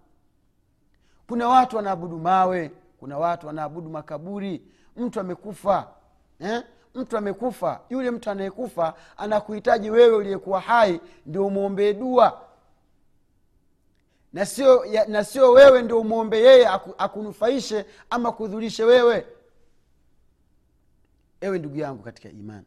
Kuna 1.28 1.48
watu 1.48 1.76
wanaabudu 1.76 2.18
mawe 2.18 2.70
kuna 3.00 3.18
watu 3.18 3.46
wanaabudu 3.46 3.90
makaburi. 3.90 4.62
Mtu 4.96 5.20
amekufa 5.20 5.88
eh? 6.40 6.62
mtu 6.94 7.16
amekufa 7.16 7.80
yule 7.90 8.10
mtu 8.10 8.30
anayekufa 8.30 8.94
anakuhitaji 9.16 9.90
wewe 9.90 10.16
uliyekuwa 10.16 10.60
hai 10.60 11.00
ndio 11.26 11.46
umwombee 11.46 11.94
dua. 11.94 12.44
Na 14.32 14.46
sio 14.46 14.84
na 15.08 15.24
sio 15.24 15.52
wewe 15.52 15.82
ndio 15.82 16.00
umwombe 16.00 16.38
yeye 16.38 16.68
aku, 16.68 16.94
akunufaishe 16.98 17.86
ama 18.10 18.32
kudhurishe 18.32 18.84
wewe. 18.84 19.26
Ewe 21.40 21.58
ndugu 21.58 21.76
yangu 21.76 22.02
katika 22.02 22.28
imani. 22.28 22.66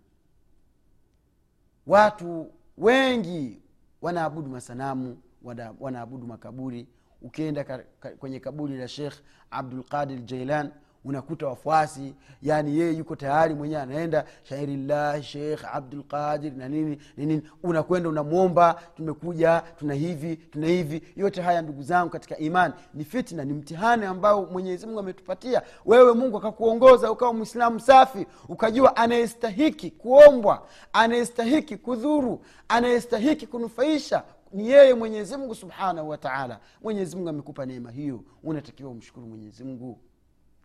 Watu 1.88 2.52
wengi 2.78 3.62
wanaabudu 4.02 4.50
masanamu 4.50 5.18
wana- 5.44 5.74
wanaabudu 5.80 6.28
makaburi. 6.28 6.88
Ukienda 7.22 7.84
kwenye 8.20 8.40
kaburi 8.40 8.78
la 8.78 8.88
shekh 8.88 9.14
abdulqadir 9.52 10.20
jailan 10.26 10.72
unakuta 11.06 11.48
wafuasi 11.48 12.14
yani 12.42 12.78
yeye 12.80 12.94
yuko 12.94 13.16
tayari 13.16 13.54
mwenyewe 13.56 13.82
anaenda 13.82 14.26
shairillah 14.44 15.22
shekh 15.22 15.76
abdulqadir 15.76 16.54
na 16.54 16.70
nini 16.70 16.98
na 17.18 17.26
nini. 17.26 17.42
Unakwenda 17.64 18.10
unamwomba 18.10 18.82
tumekuja 18.96 19.64
tuna 19.80 19.94
hivi 19.94 20.36
tuna 20.36 20.68
hivi. 20.68 21.02
Yote 21.16 21.42
haya 21.42 21.62
ndugu 21.62 21.84
zangu 21.84 22.10
katika 22.10 22.38
imani. 22.38 22.74
Ni 22.94 23.04
fitna 23.06 23.46
ni 23.46 23.54
mtihani 23.54 24.06
ambao 24.06 24.46
mwenyezi 24.46 24.86
mungu 24.86 25.00
ametupatia. 25.00 25.62
Wewe 25.86 26.14
mungu 26.14 26.38
akakuongoza 26.38 27.12
ukawa 27.12 27.34
mwislamu 27.34 27.80
safi 27.80 28.26
ukajua 28.50 28.96
anayestahiki 28.96 29.92
kuombwa 29.92 30.68
anayestahiki 30.94 31.78
kudhuru 31.78 32.42
anayestahiki 32.68 33.48
kunufaisha 33.48 34.24
ni 34.54 34.70
yeye 34.70 34.94
mwenyezi 34.94 35.38
mungu 35.38 35.56
subhanahu 35.56 36.10
wataala 36.10 36.60
mwenyezi 36.84 37.16
mungu 37.16 37.30
amekupa 37.30 37.66
neema 37.66 37.92
hiyo. 37.92 38.24
Unatakiwa 38.44 38.92
umshukuru 38.92 39.28
mwenyezi 39.28 39.64
mungu 39.64 40.00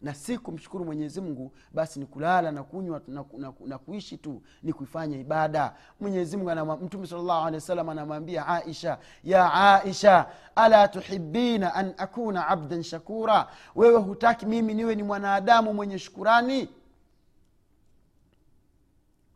na 0.02 0.14
si 0.14 0.38
kumshukuru 0.38 0.84
mwenyezi 0.84 1.20
mungu 1.20 1.52
basi 1.72 2.00
ni 2.00 2.06
kulala 2.06 2.52
na 2.52 2.62
kunywa 2.62 3.00
na, 3.08 3.24
na, 3.38 3.52
na 3.66 3.78
kuishi 3.78 4.16
tu 4.18 4.42
ni 4.62 4.72
kuifanya 4.72 5.18
ibada. 5.18 5.74
Mwenyezi 6.00 6.36
mungu 6.36 6.76
mtume 6.84 7.06
salllahu 7.06 7.40
alehi 7.46 7.54
wasallam 7.54 7.88
anamwambia 7.88 8.46
aisha 8.46 8.98
ya 9.24 9.52
aisha 9.52 10.26
ala 10.54 10.88
tuhibina 10.88 11.74
an 11.74 11.94
akuna 11.96 12.48
abdan 12.48 12.82
shakura? 12.82 13.48
Wewe 13.74 14.00
hutaki 14.00 14.46
mimi 14.46 14.74
niwe 14.74 14.94
ni 14.94 15.02
mwanadamu 15.02 15.74
mwenye 15.74 15.98
shukurani? 15.98 16.68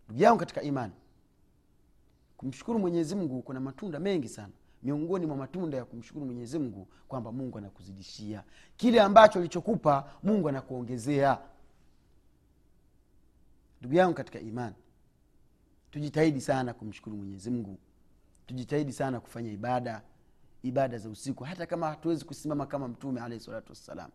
Ndugu 0.09 0.23
yangu 0.23 0.39
katika 0.39 0.63
imani 0.63 0.93
kumshukuru 2.37 2.79
mwenyezi 2.79 3.15
mungu 3.15 3.43
kuna 3.43 3.61
matunda 3.61 3.99
mengi 4.01 4.29
sana 4.29 4.53
miongoni 4.83 5.27
mwa 5.27 5.37
matunda 5.37 5.77
ya 5.77 5.85
kumshukuru 5.85 6.27
mwenyezi 6.27 6.59
mungu 6.59 6.89
kwamba 7.09 7.33
mungu 7.33 7.59
anakuzidishia. 7.59 8.45
Kile 8.77 9.01
ambacho 9.01 9.39
alichokupa 9.39 10.11
mungu 10.23 10.49
anakuongezea. 10.49 11.39
Ndugu 13.81 13.95
yangu 13.95 14.15
katika 14.15 14.41
imani 14.41 14.75
tujitahidi 15.91 16.41
sana 16.41 16.75
kumshukuru 16.75 17.17
mwenyezi 17.17 17.51
mungu. 17.51 17.79
Tujitahidi 18.47 18.93
sana 18.93 19.21
kufanya 19.21 19.53
ibada 19.53 20.03
ibada 20.63 20.99
za 20.99 21.09
usiku 21.09 21.45
hata 21.45 21.67
kama 21.67 21.87
hatuwezi 21.89 22.25
kusimama 22.25 22.67
kama 22.67 22.89
mtume 22.89 23.21
alahi 23.21 23.41
salatu 23.41 23.73
wassalam. 23.73 24.11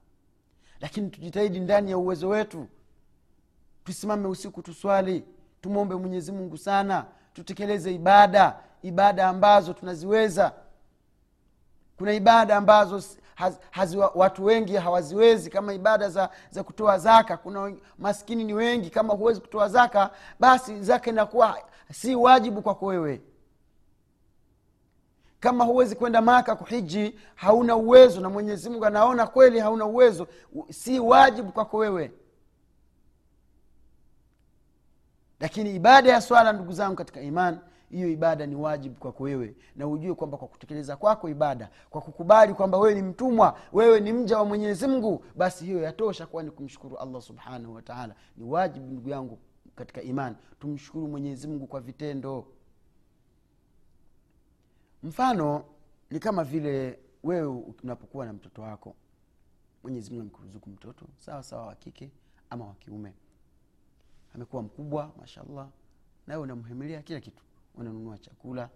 Lakini 0.80 1.10
tujitahidi 1.10 1.60
ndani 1.60 1.92
ya 1.92 1.98
uwezo 1.98 2.30
wetu. 2.30 2.68
Tusimame 3.84 4.28
usiku 4.28 4.62
tuswali 4.62 5.24
tumwombe 5.62 5.96
mwenyezi 5.96 6.32
mungu 6.32 6.58
sana 6.58 7.06
tutekeleze 7.34 7.94
ibada 7.96 8.60
ibada 8.84 9.28
ambazo 9.28 9.74
tunaziweza. 9.74 10.52
Kuna 11.98 12.14
ibada 12.14 12.58
ambazo 12.58 13.04
haz, 13.36 13.56
haz, 13.72 13.96
watu 14.16 14.46
wengi 14.46 14.76
hawaziwezi 14.76 15.50
kama 15.50 15.74
ibada 15.74 16.10
za, 16.10 16.30
za 16.50 16.64
kutoa 16.64 16.98
zaka. 17.00 17.38
Kuna 17.38 17.74
maskini 17.98 18.44
ni 18.44 18.54
wengi 18.54 18.90
kama 18.90 19.14
huwezi 19.14 19.42
kutoa 19.42 19.70
zaka 19.70 20.10
basi 20.40 20.82
zaka 20.84 21.10
inakuwa 21.10 21.60
si 21.94 22.16
wajibu 22.16 22.62
kwako 22.62 22.86
wewe. 22.86 23.22
Kama 25.40 25.64
huwezi 25.64 25.96
kwenda 25.96 26.22
maka 26.22 26.56
kuhiji 26.56 27.20
hauna 27.36 27.76
uwezo 27.76 28.22
na 28.22 28.30
mwenyezi 28.30 28.70
mungu 28.70 28.86
anaona 28.86 29.28
kweli 29.28 29.60
hauna 29.60 29.86
uwezo 29.86 30.28
si 30.70 31.00
wajibu 31.00 31.52
kwako 31.52 31.78
wewe. 31.78 32.12
Lakini 35.40 35.76
ibada 35.76 36.12
ya 36.12 36.22
swala 36.22 36.54
ndugu 36.54 36.72
zangu 36.72 36.96
katika 36.96 37.22
iman 37.22 37.60
hiyo 37.90 38.10
ibada 38.10 38.46
ni 38.46 38.56
wajibu 38.56 38.96
kwako 38.96 39.24
wewe. 39.24 39.56
Na 39.76 39.88
ujue 39.88 40.16
kwamba 40.16 40.38
kwa 40.38 40.48
kutekeleza 40.48 40.98
kwako 40.98 41.30
ibada 41.30 41.70
kwa 41.90 42.02
kukubali 42.02 42.54
kwamba 42.54 42.78
wewe 42.78 42.96
ni 42.96 43.02
mtumwa 43.02 43.60
wewe 43.74 44.00
ni 44.00 44.14
mja 44.14 44.38
wa 44.38 44.46
mwenyezi 44.46 44.88
mungu 44.88 45.26
basi 45.36 45.66
hiyo 45.66 45.82
yatosha 45.82 46.26
kuwa 46.26 46.44
ni 46.44 46.52
kumshukuru 46.52 46.98
allah 46.98 47.22
subhanahu 47.22 47.74
wataala 47.74 48.16
ni 48.38 48.44
wajibu 48.44 48.86
ndugu 48.92 49.10
yangu 49.10 49.40
katika 49.76 50.02
imani 50.02 50.36
tumshukuru 50.60 51.08
mwenyezi 51.08 51.48
mungu 51.48 51.68
kwa 51.68 51.82
vitendo. 51.82 52.48
Mfano 55.04 55.66
ni 56.10 56.20
kama 56.20 56.44
vile 56.44 57.00
wewe 57.24 57.48
unapokuwa 57.84 58.26
na 58.26 58.34
mtoto 58.34 58.62
wako. 58.62 58.96
Mwenyezi 59.84 60.10
mungu 60.12 60.22
amekuruzuku 60.22 60.70
mtoto 60.70 61.06
sawa 61.18 61.44
sawa 61.44 61.66
wa 61.66 61.76
ama 62.50 62.66
wa 62.66 62.76
amekuwa 64.36 64.64
mkubwa 64.64 65.12
mashallah 65.20 65.68
nawe 66.28 66.42
unamhimilia 66.42 67.02
kila 67.02 67.20
kitu 67.20 67.44
unanunua 67.78 68.18
chakula 68.18 68.70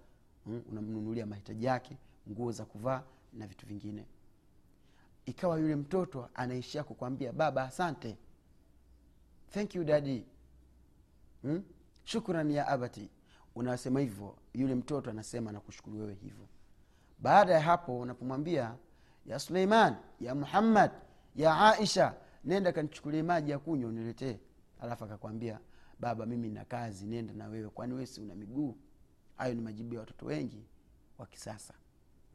mm, 0.46 0.64
unamnunulia 0.70 1.26
mahitaji 1.26 1.66
yake 1.66 1.98
nguo 2.30 2.52
za 2.52 2.66
kuvaa 2.66 3.04
na 3.34 3.48
vitu 3.48 3.66
vingine. 3.66 4.06
Ikawa 5.26 5.60
yule 5.60 5.76
mtoto 5.76 6.30
anaishia 6.34 6.84
kukwambia 6.84 7.34
baba 7.34 7.64
asante. 7.64 8.18
Thank 9.50 9.76
you 9.76 9.84
dadi 9.84 10.26
hmm? 11.42 11.64
shukran 12.04 12.52
ya 12.52 12.68
abati. 12.68 13.10
Unasema 13.56 14.00
hivyo 14.00 14.36
yule 14.54 14.76
mtoto 14.76 15.10
anasema 15.10 15.52
nakushukuru 15.52 16.00
wewe 16.00 16.14
hivyo. 16.14 16.48
Baada 17.20 17.54
ya 17.54 17.62
hapo 17.62 18.00
unapomwambia 18.00 18.76
ya 19.26 19.40
suleiman 19.40 19.96
ya 20.20 20.36
muhammad 20.36 20.92
ya 21.36 21.58
aisha 21.74 22.16
nenda 22.44 22.72
kanichukulie 22.72 23.24
maji 23.24 23.52
ya 23.52 23.60
kunywa 23.60 23.90
uniletee. 23.90 24.40
Alafu 24.80 25.04
akakwambia 25.06 25.60
baba 26.00 26.26
mimi 26.26 26.50
na 26.50 26.66
kazi 26.66 27.06
nenda 27.06 27.34
na 27.34 27.48
wewe 27.48 27.70
kwani 27.70 27.94
wewe 27.94 28.06
si 28.06 28.22
una 28.22 28.36
miguu 28.36 28.78
hayo 29.40 29.54
ni 29.54 29.62
majibu 29.62 29.94
ya 29.94 30.00
watoto 30.00 30.26
wengi 30.26 30.64
wa 31.18 31.26
kisasa. 31.26 31.74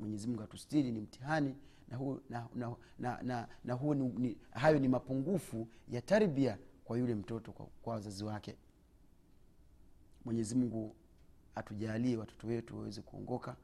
Mwenyezi 0.01 0.27
mungu 0.29 0.43
atustiri 0.43 0.93
ni 0.93 1.01
mtihani 1.01 1.57
na, 1.89 1.97
hu, 1.97 2.21
na, 2.31 2.49
na, 2.55 2.77
na, 2.99 3.23
na, 3.23 3.49
na 3.65 3.75
huo 3.75 3.95
ni, 3.95 4.09
ni, 4.09 4.37
hayo 4.51 4.79
ni 4.79 4.89
mapungufu 4.89 5.69
ya 5.89 6.03
tarbia 6.03 6.59
kwa 6.85 6.99
yule 6.99 7.15
mtoto 7.15 7.53
kwa, 7.53 7.67
kwa 7.83 7.93
wazazi 7.95 8.25
wake. 8.25 8.57
Mwenyezi 10.25 10.55
mungu 10.55 10.97
atujalie 11.55 12.17
watoto 12.17 12.47
wetu 12.47 12.77
waweze 12.77 13.03
kuongoka 13.03 13.57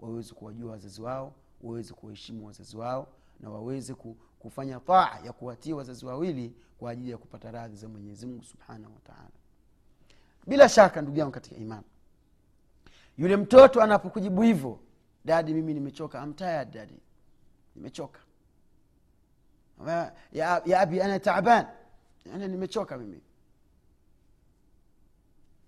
waweze 0.00 0.34
kuwajua 0.34 0.70
wazazi 0.70 1.00
wao 1.02 1.34
waweze 1.62 1.94
kuwaheshimu 1.94 2.46
wazazi 2.46 2.76
wao 2.76 3.08
na 3.40 3.50
waweze 3.50 3.94
kufanya 4.38 4.80
taa 4.80 5.18
ya 5.24 5.32
kuwatia 5.32 5.76
wazazi 5.76 6.06
wawili 6.06 6.54
kwa 6.78 6.90
ajili 6.90 7.10
ya 7.10 7.18
kupata 7.18 7.50
radhi 7.50 7.76
za 7.76 7.88
mwenyezi 7.88 8.26
mungu 8.26 8.44
subhanahu 8.44 8.94
wataala 8.94 9.30
bila 10.46 10.68
shaka 10.68 11.02
ndugu 11.02 11.18
yangu 11.18 11.32
katika 11.32 11.56
imani 11.56 11.84
yule 13.18 13.36
mtoto 13.36 13.82
anapokujibu 13.82 14.42
hivyo 14.42 14.78
dadi 15.24 15.54
mimi 15.54 15.74
nimechoka. 15.74 16.20
Amtayad 16.20 16.70
dadi 16.72 17.00
nimechoka. 17.76 18.20
Ya, 20.32 20.62
ya 20.66 20.80
abi 20.80 21.00
ana 21.02 21.20
taban 21.20 21.66
nimechoka 22.24 22.98
mimi. 22.98 23.20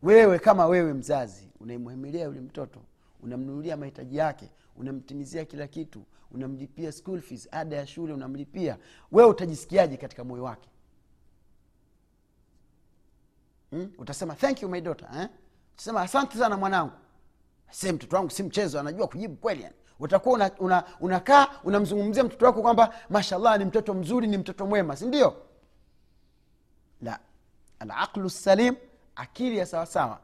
Wewe 0.03 0.39
kama 0.39 0.67
wewe 0.67 0.93
mzazi 0.95 1.49
unaimhimilia 1.61 2.25
yule 2.25 2.41
mtoto 2.41 2.83
unamnunulia 3.23 3.77
mahitaji 3.77 4.17
yake 4.17 4.51
unamtimizia 4.77 5.45
kila 5.45 5.67
kitu 5.67 6.05
unamlipia 6.31 6.93
school 6.93 7.21
fees 7.21 7.49
ada 7.51 7.77
ya 7.77 7.87
shule 7.87 8.13
unamlipia 8.13 8.79
wewe 9.13 9.31
utajisikiaje 9.31 9.97
katika 9.97 10.25
moyo 10.25 10.43
wake? 10.43 10.69
Hmm? 13.71 13.93
utasema 13.99 14.35
thank 14.35 14.63
you 14.63 14.69
my 14.69 14.81
daughter 14.81 15.09
eh? 15.21 15.29
utasema 15.75 16.01
asante 16.01 16.39
sana 16.39 16.57
mwanangu 16.57 16.93
se 17.71 17.93
mtoto 17.93 18.17
wangu 18.17 18.31
si 18.31 18.43
mchezo 18.43 18.81
anajua 18.81 19.09
kujibu 19.09 19.37
kweli 19.37 19.67
utakuwa 20.01 20.35
unakaa 20.35 20.57
una, 20.59 20.85
una 20.85 20.97
unakaa, 21.01 21.49
unamzungumzia 21.65 22.25
mtoto 22.25 22.47
wako 22.47 22.63
kwamba 22.63 22.95
mashallah 23.11 23.59
ni 23.59 23.65
mtoto 23.65 23.95
mzuri 23.95 24.27
ni 24.27 24.39
mtoto 24.39 24.67
mwema 24.67 24.97
si 24.97 25.07
ndio? 25.07 25.37
La 27.03 27.19
alaqlu 27.79 28.31
salim 28.31 28.77
akili 29.17 29.59
ya 29.59 29.67
sawasawa 29.67 30.21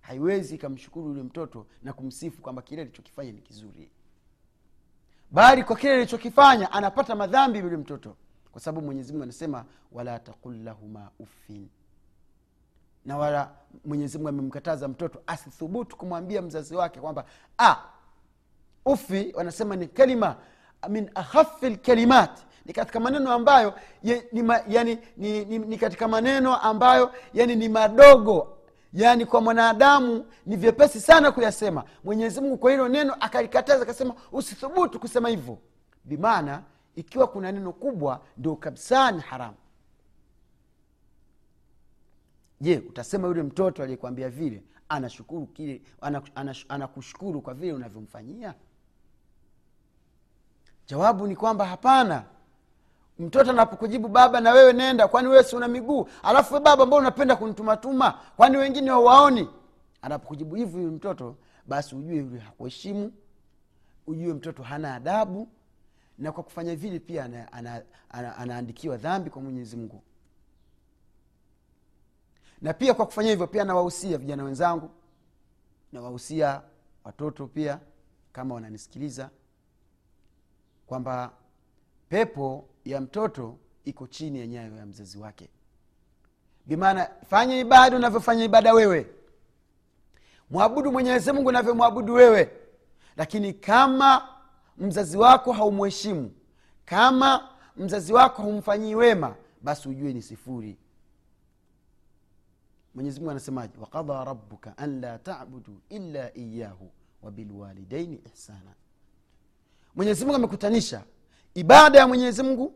haiwezi 0.00 0.54
ikamshukuru 0.54 1.08
yule 1.08 1.22
mtoto 1.22 1.66
na 1.82 1.92
kumsifu 1.92 2.42
kwamba 2.42 2.62
kile 2.62 2.82
alichokifanya 2.82 3.32
ni 3.32 3.40
kizuri. 3.40 3.90
Bali 5.30 5.64
kwa 5.64 5.76
kile 5.76 5.92
alichokifanya 5.94 6.72
anapata 6.72 7.14
madhambi 7.14 7.58
yule 7.58 7.76
mtoto. 7.76 8.16
Kwa 8.52 8.60
sababu 8.60 8.86
mwenyezimungu 8.86 9.22
anasema 9.22 9.64
wala 9.92 10.18
taqul 10.18 10.62
lahuma 10.64 11.10
uffin 11.18 11.68
na 13.06 13.16
wala 13.18 13.50
mwenyezi 13.84 14.18
mungu 14.18 14.28
amemkataza 14.28 14.88
mtoto 14.88 15.22
asithubutu 15.26 15.96
kumwambia 15.96 16.42
mzazi 16.42 16.76
wake 16.76 17.00
kwamba 17.00 17.24
ah, 17.58 17.76
ufi 18.84 19.32
wanasema 19.36 19.76
ni 19.76 19.86
kalima 19.86 20.36
min 20.88 21.10
akhafi 21.14 21.70
lkalimat 21.70 22.30
ni 22.66 22.72
katika 22.72 23.00
maneno 23.00 23.32
ambayo 23.32 23.74
ni, 24.02 24.22
yani, 24.68 24.98
ni, 25.16 25.44
ni, 25.44 25.58
ni 25.58 25.78
katika 25.78 26.08
maneno 26.08 26.56
ambayo 26.56 27.12
yani 27.34 27.56
ni 27.56 27.68
madogo. 27.68 28.58
Yaani 28.92 29.26
kwa 29.26 29.40
mwanadamu 29.40 30.24
ni 30.46 30.56
vyepesi 30.56 31.00
sana 31.00 31.32
kuyasema. 31.32 31.84
Mwenyezi 32.04 32.40
mungu 32.40 32.58
kwa 32.58 32.70
hilo 32.70 32.88
neno 32.88 33.16
akalikataza 33.20 33.82
akasema 33.82 34.14
usithubutu 34.32 35.00
kusema 35.00 35.28
hivyo. 35.28 35.58
Bimaana 36.04 36.62
ikiwa 36.96 37.26
kuna 37.26 37.52
neno 37.52 37.72
kubwa 37.72 38.20
ndio 38.36 38.56
kabisa 38.56 39.10
ni 39.10 39.20
haramu 39.20 39.54
je 42.62 42.78
utasema 42.88 43.28
yule 43.28 43.42
mtoto 43.42 43.82
aliyekwambia 43.82 44.28
vile 44.30 44.62
anashukuru 44.88 45.46
kile 45.46 45.82
anakushukuru 46.00 46.40
ana, 46.40 46.54
ana, 46.68 46.84
ana 47.34 47.40
kwa 47.42 47.54
vile 47.54 47.72
unavyomfanyia? 47.72 48.54
Jawabu 50.86 51.26
ni 51.26 51.36
kwamba 51.36 51.66
hapana. 51.66 52.24
Mtoto 53.18 53.50
anapokujibu 53.50 54.08
baba 54.08 54.40
na 54.40 54.52
wewe 54.52 54.72
nenda 54.72 55.08
kwani 55.08 55.28
wewe 55.28 55.42
si 55.44 55.56
una 55.56 55.68
miguu? 55.68 56.08
Alafu 56.22 56.54
we 56.54 56.60
baba 56.60 56.86
mbao 56.86 56.98
unapenda 56.98 57.36
kunitumatuma 57.36 58.18
kwani 58.36 58.56
wengine 58.56 58.90
wawaoni 58.90 59.48
anapokujibu 60.02 60.54
hivyo 60.54 60.80
yule 60.80 60.96
mtoto 60.96 61.36
basi 61.66 61.94
ujue 61.94 62.16
yule 62.16 62.38
hakuheshimu 62.38 63.12
ujue 64.06 64.34
mtoto 64.34 64.62
hana 64.62 64.94
adabu 64.94 65.48
na 66.18 66.32
kwa 66.32 66.42
kufanya 66.42 66.76
vile 66.76 66.98
pia 66.98 67.24
ana, 67.24 67.52
ana, 67.52 67.82
ana, 68.10 68.36
anaandikiwa 68.36 68.96
dhambi 68.96 69.30
kwa 69.30 69.42
mwenyezi 69.42 69.76
mungu 69.76 70.02
na 72.62 72.74
pia 72.74 72.94
kwa 72.94 73.06
kufanya 73.06 73.30
hivyo 73.30 73.46
pia 73.46 73.64
nawahusia 73.64 74.18
vijana 74.18 74.44
wenzangu 74.44 74.90
nawahusia 75.92 76.62
watoto 77.04 77.46
pia 77.46 77.80
kama 78.32 78.54
wananisikiliza 78.54 79.30
kwamba 80.86 81.32
pepo 82.08 82.68
ya 82.84 83.00
mtoto 83.00 83.56
iko 83.84 84.06
chini 84.06 84.40
ya 84.40 84.46
nyayo 84.46 84.76
ya 84.76 84.86
mzazi 84.86 85.18
wake. 85.18 85.48
Bimaana 86.66 87.10
fanya 87.30 87.56
ibada 87.58 87.96
unavyofanya 87.96 88.44
ibada 88.44 88.72
wewe. 88.74 89.06
Mwabudu 90.50 90.92
mwenyezi 90.92 91.32
mungu 91.32 91.48
unavyomwabudu 91.48 92.14
wewe. 92.14 92.50
Lakini 93.16 93.52
kama 93.52 94.28
mzazi 94.78 95.16
wako 95.16 95.52
haumheshimu 95.52 96.32
kama 96.84 97.48
mzazi 97.76 98.12
wako 98.12 98.42
haumfanyii 98.42 98.94
wema 98.94 99.34
basi 99.62 99.88
ujue 99.88 100.12
ni 100.12 100.22
sifuri 100.22 100.78
mwenyezi 102.94 103.20
mungu 103.20 103.30
anasemaje? 103.30 103.72
Wakadha 103.80 104.24
rabuka 104.24 104.78
an 104.78 105.00
la 105.00 105.18
tabudu 105.18 105.80
illa 105.88 106.36
iyahu 106.36 106.90
wabilwalidaini 107.22 108.20
ihsana. 108.34 108.74
Mwenyezi 109.94 110.24
amekutanisha 110.34 111.02
ibada 111.54 111.98
ya 111.98 112.08
mwenyezi 112.08 112.42
mungu 112.42 112.74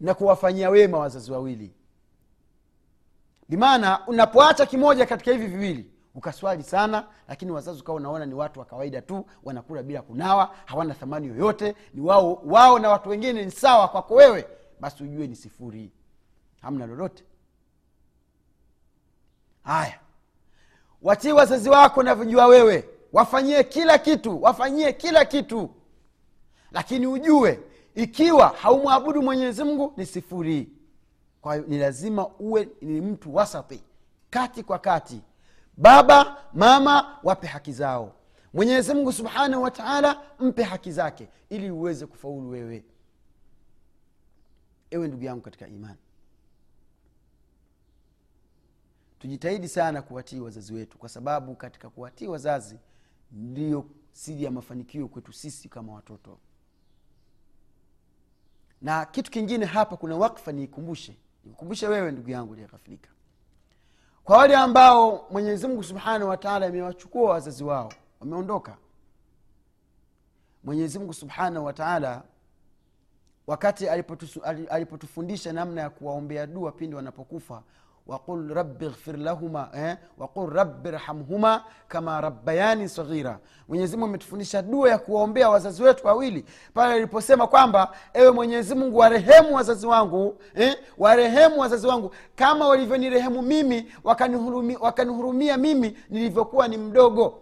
na 0.00 0.14
kuwafanyia 0.14 0.70
wema 0.70 0.98
wazazi 0.98 1.32
wawili. 1.32 1.74
Bimaana 3.48 4.06
unapoacha 4.06 4.66
kimoja 4.66 5.06
katika 5.06 5.32
hivi 5.32 5.46
viwili 5.46 5.90
ukaswali 6.14 6.62
sana 6.62 7.06
lakini 7.28 7.52
wazazi 7.52 7.80
ukawa 7.80 7.96
unaona 7.96 8.26
ni 8.26 8.34
watu 8.34 8.60
wa 8.60 8.66
kawaida 8.66 9.02
tu 9.02 9.26
wanakula 9.44 9.82
bila 9.82 10.02
kunawa 10.02 10.54
hawana 10.64 10.94
thamani 10.94 11.26
yoyote 11.26 11.74
ni 11.94 12.00
wao 12.00 12.34
wao 12.34 12.78
na 12.78 12.88
watu 12.88 13.08
wengine 13.08 13.44
ni 13.44 13.50
sawa 13.50 13.88
kwako 13.88 14.14
wewe 14.14 14.46
basi 14.80 15.04
ujue 15.04 15.26
ni 15.26 15.36
sifuri. 15.36 15.92
Hamna 16.62 16.86
lolote 16.86 17.24
haya. 19.64 20.00
Watii 21.02 21.32
wazazi 21.32 21.70
wako 21.70 22.02
navyojua 22.02 22.46
wewe. 22.46 22.88
Wafanyie 23.12 23.64
kila 23.64 23.98
kitu 23.98 24.42
wafanyie 24.42 24.92
kila 24.92 25.24
kitu. 25.24 25.70
Lakini 26.72 27.06
ujue 27.06 27.60
ikiwa 27.94 28.48
haumwabudu 28.48 29.22
mwenyezi 29.22 29.64
mungu 29.64 29.92
ni 29.96 30.06
sifuri. 30.06 30.68
Kwa 31.40 31.54
hiyo 31.54 31.66
ni 31.68 31.78
lazima 31.78 32.28
uwe 32.28 32.68
ni 32.82 33.00
mtu 33.00 33.34
wasati 33.34 33.82
kati 34.30 34.62
kwa 34.62 34.78
kati. 34.78 35.22
Baba 35.76 36.36
mama 36.52 37.18
wape 37.22 37.46
haki 37.46 37.72
zao. 37.72 38.12
Mwenyezi 38.54 38.94
mungu 38.94 39.12
subhanahu 39.12 39.62
wa 39.62 39.70
taala 39.70 40.20
mpe 40.40 40.62
haki 40.62 40.92
zake 40.92 41.28
ili 41.50 41.70
uweze 41.70 42.06
kufaulu 42.06 42.50
wewe. 42.50 42.84
Ewe 44.90 45.08
ndugu 45.08 45.24
yangu 45.24 45.40
katika 45.42 45.68
imani 45.68 45.98
tujitahidi 49.24 49.68
sana 49.68 50.02
kuwatii 50.02 50.40
wazazi 50.40 50.74
wetu 50.74 50.98
kwa 50.98 51.08
sababu 51.08 51.54
katika 51.56 51.90
kuwatii 51.90 52.26
wazazi 52.26 52.78
ndiyo 53.32 53.86
siri 54.12 54.44
ya 54.44 54.50
mafanikio 54.50 55.08
kwetu 55.08 55.32
sisi 55.32 55.68
kama 55.68 55.92
watoto. 55.92 56.38
Na 58.82 59.06
kitu 59.06 59.30
kingine 59.30 59.66
hapa 59.66 59.96
kuna 59.96 60.16
wakfa 60.16 60.52
niikumbushe. 60.52 61.16
Nikukumbushe 61.44 61.86
wewe 61.88 62.12
ndugu 62.12 62.30
yangu 62.30 62.52
uliyekafirika 62.52 63.10
kwa 64.24 64.36
wale 64.38 64.56
ambao 64.56 65.26
mwenyezi 65.30 65.66
mungu 65.66 65.82
subhanahu 65.84 66.30
wataala 66.30 66.66
amewachukua 66.66 67.30
wazazi 67.30 67.64
wao 67.64 67.92
wameondoka. 68.20 68.76
Mwenyezi 70.64 70.98
mungu 70.98 71.14
subhanahu 71.14 71.66
wataala 71.66 72.22
wakati 73.46 73.88
alipotufundisha 74.70 75.52
namna 75.52 75.80
ya 75.80 75.90
kuwaombea 75.90 76.46
dua 76.46 76.72
pindi 76.72 76.96
wanapokufa 76.96 77.62
waqul 78.06 78.54
rabi 78.54 78.86
ghfir 78.88 79.16
lahuma 79.16 79.70
eh? 79.74 79.96
waqul 80.18 80.50
rabi 80.50 80.90
rhamhuma 80.90 81.64
kama 81.88 82.20
rabbayani 82.20 82.88
saghira. 82.88 83.38
Mwenyezimungu 83.68 84.08
ametufundisha 84.08 84.62
dua 84.62 84.90
ya 84.90 84.98
kuwaombea 84.98 85.50
wazazi 85.50 85.82
wetu 85.82 86.06
wawili 86.06 86.44
pale 86.74 86.94
aliposema 86.94 87.46
kwamba 87.46 87.94
ewe 88.14 88.30
mwenyezi 88.30 88.74
mungu 88.74 88.96
warehemu 88.98 89.54
wazazi 89.54 89.86
wangu 89.86 90.38
eh? 90.54 90.76
warehemu 90.98 91.60
wazazi 91.60 91.86
wangu. 91.86 92.10
Kama 92.36 92.68
walivyonirehemu 92.68 93.42
mimi 93.42 93.92
wakanihurumia, 94.04 94.78
wakanihurumia 94.78 95.56
mimi 95.56 95.96
nilivyokuwa 96.10 96.68
ni 96.68 96.76
mdogo. 96.78 97.40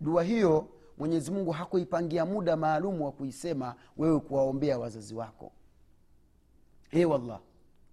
Dua 0.00 0.22
hiyo 0.22 0.68
mwenyezi 0.98 1.30
mungu 1.30 1.50
hakuipangia 1.50 2.24
muda 2.26 2.56
maalumu 2.56 3.04
wa 3.04 3.12
kuisema 3.12 3.74
wewe 3.96 4.20
kuwaombea 4.20 4.78
wazazi 4.78 5.14
wako. 5.14 5.52
E 6.90 7.04
wallah 7.04 7.38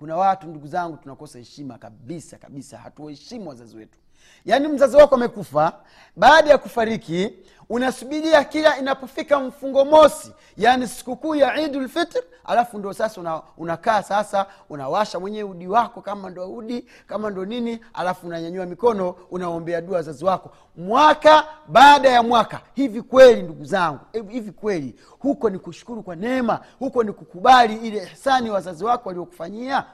kuna 0.01 0.15
watu 0.17 0.47
ndugu 0.47 0.67
zangu 0.67 0.97
tunakosa 0.97 1.39
heshima 1.39 1.77
kabisa 1.77 2.37
kabisa. 2.37 2.77
Hatuwaheshimu 2.77 3.49
wazazi 3.49 3.77
wetu 3.77 3.99
yaani 4.45 4.67
mzazi 4.67 4.97
wako 4.97 5.15
amekufa 5.15 5.73
baada 6.15 6.49
ya 6.49 6.57
kufariki 6.57 7.33
unasubiria 7.69 8.43
kila 8.43 8.77
inapofika 8.77 9.39
mfungo 9.39 9.85
mosi 9.85 10.33
yaani 10.57 10.87
sikukuu 10.87 11.35
ya 11.35 11.61
idulfitr 11.61 12.19
alafu 12.45 12.77
ndo 12.79 12.93
sasa 12.93 13.21
una, 13.21 13.41
unakaa 13.57 14.03
sasa 14.03 14.45
unawasha 14.69 15.19
mwenyewe 15.19 15.49
udi 15.49 15.67
wako 15.67 16.01
kama 16.01 16.29
ndo 16.29 16.53
udi 16.53 16.85
kama 17.07 17.29
ndo 17.29 17.45
nini 17.45 17.79
alafu 17.93 18.27
unanyanyua 18.27 18.65
mikono 18.65 19.09
unaombea 19.31 19.81
dua 19.81 19.95
wazazi 19.95 20.25
wako. 20.25 20.51
Mwaka 20.77 21.45
baada 21.67 22.09
ya 22.09 22.23
mwaka 22.23 22.61
hivi 22.73 23.01
kweli 23.01 23.43
ndugu 23.43 23.65
zangu 23.65 23.99
hivi 24.29 24.51
kweli 24.51 24.95
huko 25.19 25.49
ni 25.49 25.59
kushukuru 25.59 26.03
kwa 26.03 26.15
neema 26.15 26.59
huko 26.79 27.03
ni 27.03 27.11
kukubali 27.13 27.75
ile 27.87 28.03
ihsani 28.03 28.49
wazazi 28.49 28.83
wako 28.83 29.09
waliokufanyia? 29.09 29.85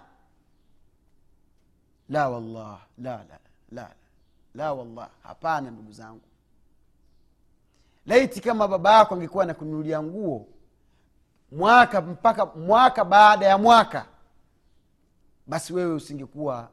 La 2.09 2.29
wallah 2.29 2.77
la 2.97 3.11
la 3.11 3.39
la 3.71 3.81
la 3.81 3.89
wallah 4.65 5.09
hapana 5.23 5.71
ndugu 5.71 5.91
zangu. 5.91 6.21
Laiti 8.05 8.41
kama 8.41 8.67
baba 8.67 8.93
yako 8.97 9.15
angekuwa 9.15 9.45
nakununulia 9.45 10.03
nguo 10.03 10.47
mwaka 11.51 12.01
mpaka 12.01 12.45
mwaka 12.45 13.05
baada 13.05 13.45
ya 13.45 13.57
mwaka 13.57 14.05
basi 15.47 15.73
wewe 15.73 15.93
usingekuwa 15.93 16.69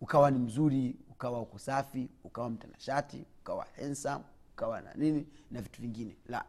ukawa 0.00 0.30
ni 0.30 0.38
mzuri 0.38 0.96
ukawa 1.10 1.40
uko 1.40 1.58
safi 1.58 2.08
ukawa 2.24 2.50
mtanashati 2.50 3.24
ukawa 3.40 3.66
handsome 3.76 4.24
ukawa 4.52 4.80
na 4.80 4.94
nini 4.94 5.26
na 5.50 5.60
vitu 5.60 5.80
vingine. 5.82 6.16
La. 6.28 6.44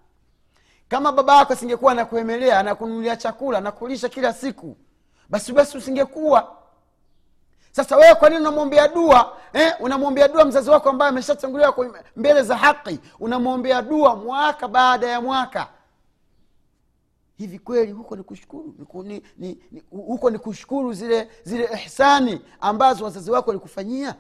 Kama 0.88 1.12
baba 1.12 1.38
yako 1.38 1.54
asingekuwa 1.54 1.94
nakuemelea 1.94 2.60
anakununulia 2.60 3.16
chakula 3.18 3.62
nakulisha 3.62 4.10
kila 4.10 4.34
siku 4.34 4.78
basi 5.30 5.54
basi 5.54 5.78
usingekuwa 5.78 6.57
sasa 7.78 7.98
wewe 7.98 8.16
kwa 8.16 8.30
nini 8.30 8.42
unamwombea 8.42 8.88
dua? 8.88 9.38
Eh? 9.54 9.74
unamwombea 9.80 10.28
dua 10.28 10.46
mzazi 10.46 10.70
wako 10.70 10.90
ambaye 10.90 11.10
ameshatanguliwa 11.10 12.04
mbele 12.16 12.44
za 12.44 12.58
haki. 12.58 13.00
Unamwombea 13.20 13.82
dua 13.82 14.16
mwaka 14.16 14.68
baada 14.68 15.08
ya 15.08 15.22
mwaka. 15.22 15.70
Hivi 17.38 17.60
kweli 17.60 17.92
huko 17.92 18.16
ni 18.16 18.24
kushukuru? 18.24 18.76
Huko 19.90 20.30
ni 20.30 20.40
kushukuru 20.40 20.94
zile 20.94 21.30
zile 21.44 21.70
ihsani 21.86 22.42
ambazo 22.62 23.04
wazazi 23.04 23.32
wako 23.32 23.50
walikufanyia? 23.50 24.16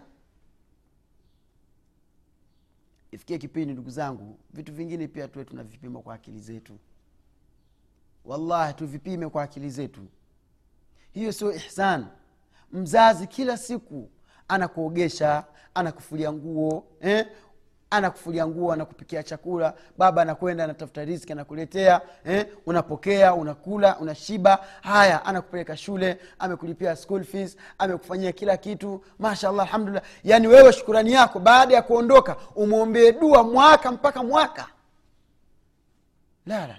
Ifikie 3.12 3.38
kipindi 3.38 3.74
ndugu 3.74 3.89
zangu 3.89 4.39
vitu 4.54 4.74
vingine 4.74 5.08
pia 5.08 5.28
tuwe 5.28 5.46
tunavipima 5.46 6.00
kwa 6.02 6.13
akili 6.15 6.39
zetu. 6.39 6.78
Wallahi 8.26 8.74
tuvipime 8.74 9.30
kwa 9.30 9.43
akili 9.43 9.70
zetu. 9.70 10.02
Hiyo 11.12 11.32
sio 11.32 11.54
ihsan 11.54 12.06
mzazi 12.72 13.28
kila 13.28 13.58
siku 13.58 14.10
anakuogesha 14.48 15.44
anakufulia 15.74 16.34
nguo 16.34 16.84
eh? 17.02 17.28
anakufulia 17.90 18.48
nguo 18.48 18.74
anakupikia 18.74 19.24
chakula 19.24 19.74
baba 19.98 20.22
anakwenda 20.22 20.64
anatafuta 20.64 21.06
riski 21.06 21.32
anakuletea 21.32 22.02
eh? 22.26 22.48
unapokea 22.66 23.34
unakula 23.34 23.98
unashiba. 24.00 24.66
Haya 24.82 25.26
anakupeleka 25.26 25.78
shule 25.78 26.20
amekulipia 26.40 26.96
school 26.96 27.24
fees 27.24 27.58
amekufanyia 27.78 28.32
kila 28.32 28.58
kitu. 28.58 29.04
Mashallah 29.20 29.66
alhamdulillah. 29.66 30.04
Yaani 30.24 30.48
wewe 30.48 30.74
shukurani 30.74 31.12
yako 31.12 31.40
baada 31.40 31.76
ya 31.76 31.82
kuondoka 31.82 32.38
umwombee 32.56 33.12
dua 33.12 33.44
mwaka 33.44 33.92
mpaka 33.92 34.24
mwaka. 34.24 34.68
La 36.46 36.68
la 36.68 36.78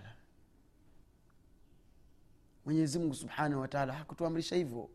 subhanahu 3.12 3.60
wataala 3.60 3.92
hakutuamrisha 3.92 4.56
hivyo 4.56 4.88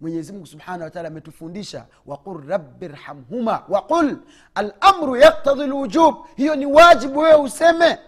mwenyezi 0.00 0.32
mungu 0.32 0.46
wataala 0.80 1.08
ametufundisha 1.08 1.86
waqul 2.06 2.46
rabi 2.48 2.88
rhamhuma 2.88 3.64
waqul 3.68 4.16
alamru 4.54 5.16
yaktadhi 5.16 5.66
lwujub 5.66 6.14
hiyo 6.36 6.56
ni 6.56 6.66
wajibu 6.66 7.18
wewe 7.18 7.40
useme. 7.40 7.98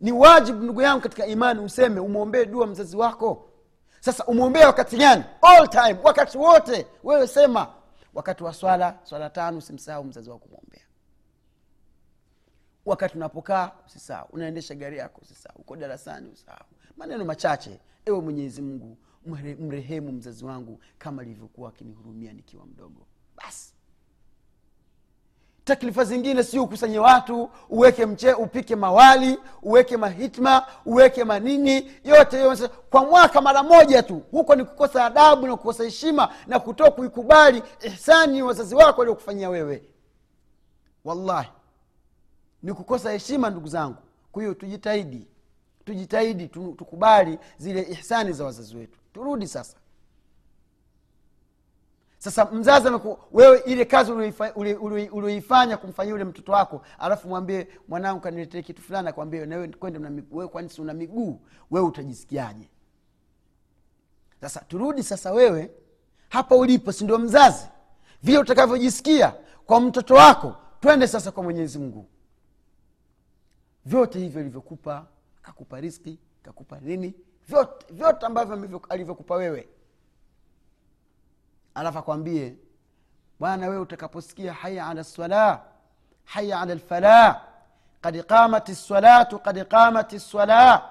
Ni 0.00 0.12
wajibu 0.12 0.62
ndugu 0.64 0.82
yangu 0.82 1.02
katika 1.02 1.26
imani 1.26 1.60
useme 1.60 2.00
umwombee 2.00 2.44
dua 2.44 2.66
mzazi 2.66 2.96
wako. 2.96 3.48
Sasa 4.00 4.24
umwombee 4.26 4.64
wakati 4.64 4.96
gani? 4.96 5.24
All 5.42 5.68
time 5.68 5.96
wakati 6.02 6.38
wote 6.38 6.86
wewe 7.04 7.26
sema. 7.26 7.74
Wakati 8.14 8.44
wa 8.44 8.54
swala 8.54 8.98
swala 9.02 9.30
tano 9.30 9.58
usimsahau 9.58 10.04
mzazi 10.04 10.30
wako 10.30 10.44
kumwombea. 10.44 10.82
Wakati 12.86 13.16
unapokaa 13.16 13.70
usisahau. 13.86 14.28
Unaendesha 14.32 14.74
gari 14.74 14.98
yako 14.98 15.20
usisahau. 15.22 15.60
Uko 15.60 15.76
darasani 15.76 16.30
usisahau. 16.30 16.66
Maneno 16.96 17.24
machache. 17.24 17.80
Ewe 18.06 18.20
mwenyezi 18.20 18.62
mungu 18.62 18.96
mrehemu 19.60 20.12
mzazi 20.12 20.44
wangu 20.44 20.80
kama 20.98 21.22
alivyokuwa 21.22 21.68
akinihurumia 21.68 22.32
nikiwa 22.32 22.66
mdogo. 22.66 23.06
Basi. 23.36 23.72
Taklifa 25.64 26.04
zingine 26.04 26.42
sio 26.42 26.64
ukusanye 26.64 26.98
watu 26.98 27.50
uweke 27.70 28.06
mche 28.06 28.32
upike 28.32 28.76
mawali 28.76 29.38
uweke 29.62 29.96
mahitma 29.96 30.66
uweke 30.86 31.24
manini 31.24 31.90
yote 32.04 32.38
yote 32.40 32.68
kwa 32.68 33.04
mwaka 33.04 33.40
mara 33.40 33.62
moja 33.62 34.02
tu 34.02 34.22
huko 34.30 34.54
ni 34.54 34.64
kukosa 34.64 35.04
adabu 35.04 35.46
na 35.46 35.56
kukosa 35.56 35.84
heshima 35.84 36.34
na 36.46 36.60
kutoa 36.60 36.90
kuikubali 36.90 37.62
ihsani 37.80 38.42
wazazi 38.42 38.74
wako 38.74 39.00
waliokufanyia 39.00 39.48
wewe. 39.50 39.82
Wallahi. 41.04 41.50
Ni 42.62 42.74
kukosa 42.74 43.12
heshima 43.12 43.50
ndugu 43.50 43.68
zangu. 43.68 43.96
Kwa 44.32 44.42
hiyo 44.42 44.54
tujitahidi 44.54 45.26
tujitahidi 45.84 46.48
tukubali 46.48 47.38
zile 47.58 47.82
ihsani 47.82 48.32
za 48.32 48.44
wazazi 48.44 48.76
wetu 48.76 48.98
turudi 49.12 49.48
sasa. 49.48 49.76
Sasa 52.18 52.44
mzazi 52.44 52.88
ameku, 52.88 53.18
wewe 53.32 53.58
ile 53.58 53.84
kazi 53.84 54.12
ulioifanya 55.12 55.76
kumfanyia 55.76 56.14
ule 56.14 56.24
mtoto 56.24 56.52
wako 56.52 56.82
alafu 56.98 57.28
mwambie 57.28 57.68
mwanangu 57.88 58.20
kaniletee 58.20 58.62
kitu 58.62 58.82
fulani 58.82 59.08
akwambie 59.08 59.46
nawe 59.46 59.68
kwani 60.48 60.68
si 60.68 60.80
una 60.82 60.94
miguu? 60.94 61.40
Wewe 61.70 61.86
utajisikiaje? 61.86 62.68
Sasa 64.40 64.60
turudi 64.60 65.02
sasa 65.02 65.32
wewe 65.32 65.70
hapa 66.28 66.56
ulipo 66.56 66.92
si 66.92 67.04
ndio 67.04 67.18
mzazi? 67.18 67.66
Vile 68.22 68.38
utakavyojisikia 68.38 69.34
kwa 69.66 69.80
mtoto 69.80 70.14
wako 70.14 70.56
twende 70.80 71.06
sasa 71.08 71.30
kwa 71.32 71.42
mwenyezi 71.42 71.78
mungu. 71.78 72.06
Vyote 73.84 74.18
hivyo 74.18 74.40
ilivyokupa 74.40 75.06
kakupa 75.42 75.80
riski 75.80 76.18
kakupa 76.42 76.80
nini 76.80 77.14
vyote 77.48 77.86
vyote 77.90 78.26
ambavyo 78.26 78.80
alivyokupa 78.88 79.34
wewe. 79.34 79.68
Alafu 81.74 81.98
akwambie 81.98 82.56
bwana 83.40 83.68
wewe 83.68 83.80
utakaposikia 83.80 84.52
haya 84.52 84.86
ala 84.86 85.00
lsala 85.00 85.60
haya 86.24 86.60
ala 86.60 86.74
lfalah 86.74 87.42
kad 88.00 88.22
qamat 88.22 88.68
lsalatu 88.68 89.38
kad 89.38 89.64
qamat 89.68 90.12
lsalah 90.12 90.90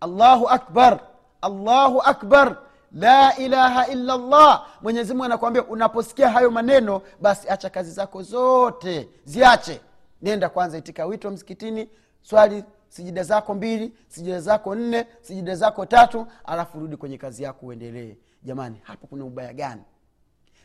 allahu 0.00 0.48
akbar 0.48 1.00
allahu 1.42 2.00
akbar 2.02 2.56
la 2.92 3.36
ilaha 3.36 3.86
illa 3.86 4.16
llah 4.16 4.66
mwenyezimungu 4.82 5.24
anakuambia 5.24 5.64
unaposikia 5.64 6.30
hayo 6.30 6.50
maneno 6.50 7.02
basi 7.20 7.48
acha 7.48 7.70
kazi 7.70 7.90
zako 7.90 8.22
zote 8.22 9.08
ziache. 9.24 9.80
Nenda 10.22 10.48
kwanza 10.48 10.78
itika 10.78 11.06
wito 11.06 11.30
msikitini 11.30 11.88
swali 12.22 12.64
sijida 12.92 13.22
zako 13.22 13.54
mbili 13.54 13.92
sijida 14.08 14.40
zako 14.40 14.74
nne 14.74 15.06
sijida 15.20 15.54
zako 15.56 15.86
tatu 15.86 16.26
alafu 16.44 16.80
rudi 16.80 16.96
kwenye 16.96 17.18
kazi 17.18 17.42
yako 17.42 17.66
uendelee. 17.66 18.16
Jamani 18.42 18.80
hapo 18.82 19.06
kuna 19.06 19.24
ubaya 19.24 19.52
gani? 19.52 19.82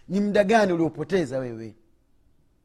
Ni 0.08 0.20
muda 0.20 0.44
gani 0.44 0.74
uliopoteza 0.74 1.40
wewe? 1.40 1.76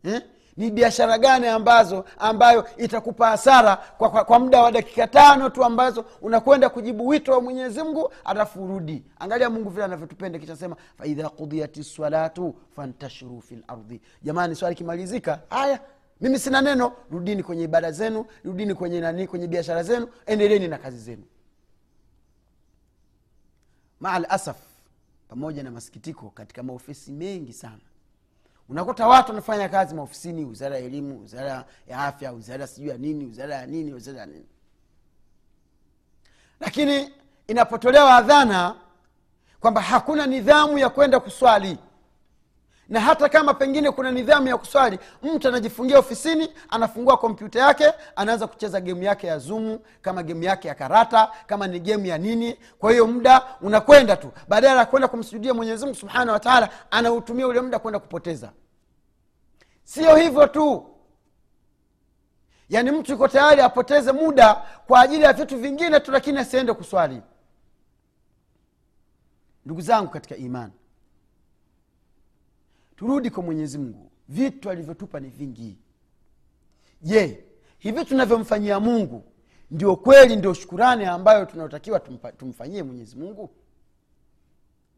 Eh? 0.04 0.22
ni 0.56 0.70
biashara 0.70 1.18
gani 1.18 1.46
ambazo 1.46 2.04
ambayo 2.18 2.66
itakupa 2.76 3.28
hasara 3.28 3.76
kwa, 3.76 4.10
kwa, 4.10 4.24
kwa 4.24 4.38
muda 4.38 4.62
wa 4.62 4.72
dakika 4.72 5.06
tano 5.06 5.50
tu 5.50 5.64
ambazo 5.64 6.04
unakwenda 6.22 6.68
kujibu 6.68 7.08
wito 7.08 7.32
wa 7.32 7.40
mwenyezi 7.40 7.82
mungu 7.82 8.12
alafu 8.24 8.64
urudi. 8.64 9.02
Angalia 9.18 9.50
mungu 9.50 9.70
vile 9.70 9.84
anavyotupenda 9.84 10.38
kisha 10.38 10.56
sema 10.56 10.76
faidha 10.98 11.28
kudhiyat 11.28 11.76
lsalatu 11.76 12.54
fantashiru 12.76 13.40
fi 13.42 13.58
lardhi 13.68 14.00
jamani 14.22 14.54
swali 14.54 14.72
ikimalizika 14.74 15.40
haya 15.50 15.80
mimi 16.22 16.38
sina 16.38 16.60
neno 16.62 16.92
rudini 17.10 17.42
kwenye 17.42 17.64
ibada 17.64 17.92
zenu 17.92 18.26
rudini 18.44 18.74
kwenye 18.74 19.00
nani 19.00 19.26
kwenye 19.26 19.46
biashara 19.46 19.82
zenu 19.82 20.08
endeleni 20.26 20.68
na 20.68 20.78
kazi 20.78 20.98
zenu. 20.98 21.22
Maalasaf 24.00 24.56
pamoja 25.28 25.62
na 25.62 25.70
masikitiko 25.70 26.30
katika 26.30 26.62
maofisi 26.62 27.12
mengi 27.12 27.52
sana. 27.52 27.78
Unakuta 28.68 29.06
watu 29.08 29.28
wanafanya 29.28 29.68
kazi 29.68 29.94
maofisini 29.94 30.44
wizara 30.44 30.76
ya 30.78 30.84
elimu 30.84 31.20
wizara 31.20 31.64
ya 31.86 31.98
afya 31.98 32.32
wizara 32.32 32.66
sijuu 32.66 32.88
ya 32.88 32.98
nini 32.98 33.24
wizara 33.24 33.54
ya 33.54 33.66
nini 33.66 33.92
wizara 33.92 34.18
ya 34.20 34.26
nini. 34.26 34.46
Lakini 36.60 37.12
inapotolewa 37.46 38.16
adhana 38.16 38.76
kwamba 39.60 39.80
hakuna 39.80 40.26
nidhamu 40.26 40.78
ya 40.78 40.90
kwenda 40.90 41.20
kuswali 41.20 41.78
na 42.92 43.00
hata 43.00 43.28
kama 43.28 43.54
pengine 43.54 43.90
kuna 43.90 44.10
nidhamu 44.10 44.48
ya 44.48 44.56
kuswali 44.56 44.98
mtu 45.22 45.48
anajifungia 45.48 45.98
ofisini 45.98 46.48
anafungua 46.70 47.16
kompyuta 47.16 47.58
yake 47.60 47.92
anaanza 48.16 48.46
kucheza 48.46 48.80
gemu 48.80 49.02
yake 49.02 49.26
ya 49.26 49.38
zumu 49.38 49.80
kama 50.02 50.22
gemu 50.22 50.42
yake 50.42 50.68
ya 50.68 50.74
karata 50.74 51.30
kama 51.46 51.66
ni 51.66 51.80
gemu 51.80 52.06
ya 52.06 52.18
nini. 52.18 52.58
Kwa 52.78 52.90
hiyo 52.90 53.06
muda 53.06 53.42
unakwenda 53.60 54.16
tu. 54.16 54.32
Badala 54.48 54.80
ya 54.80 54.86
kwenda 54.86 55.08
kumsujudia 55.08 55.54
mwenyezimungu 55.54 55.98
subhanahu 55.98 56.30
wataala 56.30 56.68
anautumia 56.90 57.46
ule 57.46 57.60
muda 57.60 57.78
kwenda 57.78 57.98
kupoteza. 57.98 58.52
Sio 59.84 60.16
hivyo 60.16 60.46
tu. 60.46 60.86
Yaani 62.68 62.90
mtu 62.90 63.12
yuko 63.12 63.28
tayari 63.28 63.60
apoteze 63.60 64.12
muda 64.12 64.54
kwa 64.86 65.00
ajili 65.00 65.22
ya 65.22 65.32
vitu 65.32 65.58
vingine 65.58 66.00
tu 66.00 66.12
lakini 66.12 66.38
asiende 66.38 66.72
kuswali. 66.72 67.22
Ndugu 69.64 69.80
zangu 69.80 70.10
katika 70.10 70.36
imani 70.36 70.72
turudi 72.96 73.30
kwa 73.30 73.42
mwenyezi 73.42 73.78
mungu. 73.78 74.10
Vitu 74.28 74.70
alivyotupa 74.70 75.20
ni 75.20 75.28
vingi. 75.28 75.78
Je 77.02 77.44
hivi 77.78 78.04
tunavyomfanyia 78.04 78.80
mungu 78.80 79.24
ndio 79.70 79.96
kweli 79.96 80.36
ndio 80.36 80.54
shukurani 80.54 81.04
ambayo 81.04 81.46
tunaotakiwa 81.46 82.00
tumfanyie 82.36 82.82
mwenyezi 82.82 83.16
mungu? 83.16 83.50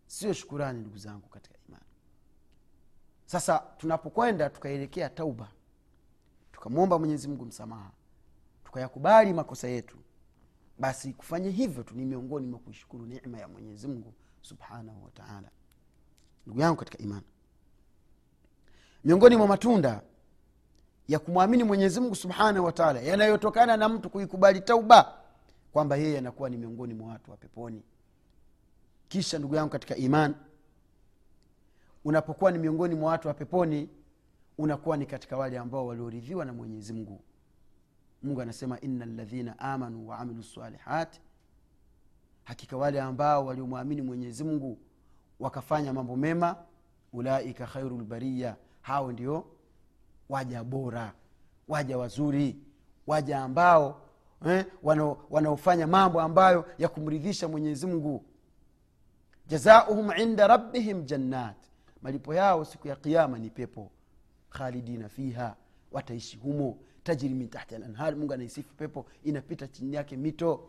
Sio 0.07 0.33
shukurani 0.33 0.81
ndugu 0.81 0.99
zangu 0.99 1.29
katika 1.29 1.59
imani. 1.69 1.85
Sasa 3.27 3.59
tunapokwenda 3.79 4.51
tukaelekea 4.51 5.09
tauba 5.11 5.49
tukamwomba 6.53 6.99
mwenyezi 6.99 7.29
mungu 7.29 7.45
msamaha 7.45 7.91
tukayakubali 8.65 9.33
makosa 9.33 9.69
yetu 9.69 9.97
basi 10.79 11.13
kufanya 11.13 11.51
hivyo 11.51 11.83
tu 11.83 11.95
ni 11.95 12.05
miongoni 12.05 12.47
mwa 12.47 12.59
kuishukuru 12.59 13.07
nema 13.07 13.39
ya 13.39 13.49
mwenyezi 13.49 13.89
mungu 13.89 14.15
subhanahu 14.43 15.05
wataala 15.05 15.51
ndugu 16.47 16.61
yangu 16.61 16.77
katika 16.77 16.99
imani 16.99 17.27
miongoni 19.05 19.37
mwa 19.37 19.47
matunda 19.47 20.03
ya 21.09 21.19
kumwamini 21.19 21.65
mwenyezi 21.65 22.01
mungu 22.01 22.15
subhanahu 22.15 22.67
wataala 22.67 23.01
yanayotokana 23.01 23.77
na 23.77 23.89
mtu 23.89 24.11
kuikubali 24.11 24.61
tauba 24.61 25.15
kwamba 25.73 25.97
yeye 25.97 26.19
anakuwa 26.19 26.51
ni 26.51 26.57
miongoni 26.57 26.95
mwa 26.95 27.09
watu 27.13 27.31
wa 27.31 27.37
peponi. 27.37 27.83
Kisha 29.09 29.39
ndugu 29.39 29.55
yangu 29.55 29.71
katika 29.71 29.97
iman 29.97 30.35
unapokuwa 32.05 32.51
ni 32.51 32.59
miongoni 32.59 32.95
mwa 32.95 33.11
watu 33.11 33.29
wa 33.29 33.35
peponi 33.35 33.89
unakuwa 34.59 34.97
ni 34.97 35.07
katika 35.07 35.37
wale 35.37 35.59
ambao 35.59 35.87
walioridhiwa 35.87 36.45
na 36.45 36.53
mwenyezi 36.53 36.93
mungu. 36.93 37.21
Mungu 38.23 38.41
anasema 38.41 38.81
ina 38.81 39.07
ladhina 39.07 39.59
amanu 39.59 40.09
waamilu 40.09 40.43
salihat 40.43 41.21
hakika 42.45 42.77
wale 42.77 43.01
ambao 43.01 43.47
waliomwamini 43.47 44.03
mwenyezi 44.03 44.45
mungu 44.45 44.79
wakafanya 45.41 45.93
mambo 45.93 46.17
mema 46.17 46.57
ulaika 47.13 47.67
khairu 47.67 47.99
lbariya 48.01 48.57
hao 48.85 49.13
ndio 49.13 49.45
waja 50.29 50.65
bora 50.65 51.13
waja 51.69 51.99
wazuri 51.99 52.57
waja 53.07 53.39
ambao 53.41 54.01
eh, 54.47 54.67
wanaofanya 55.31 55.87
mambo 55.87 56.21
ambayo 56.21 56.67
ya 56.79 56.89
kumridhisha 56.89 57.49
mwenyezi 57.49 57.87
mungu. 57.87 58.25
Jazauhum 59.47 60.11
inda 60.17 60.47
rabbihim 60.47 61.05
jannat. 61.05 61.57
Malipo 62.03 62.35
yao 62.35 62.65
siku 62.65 62.89
ya 62.89 62.97
qiama 62.97 63.39
ni 63.39 63.51
pepo. 63.51 63.91
Khalidina 64.51 65.09
fiha. 65.09 65.57
Wataishi 65.93 66.37
humo. 66.37 66.79
Tajri 67.03 67.29
min 67.29 67.49
tahti 67.49 67.79
lanhar 67.79 68.17
mungu 68.17 68.33
anaisifu 68.33 68.75
pepo. 68.75 69.07
Inapita 69.25 69.69
chini 69.69 69.95
yake 69.97 70.17
mito. 70.17 70.69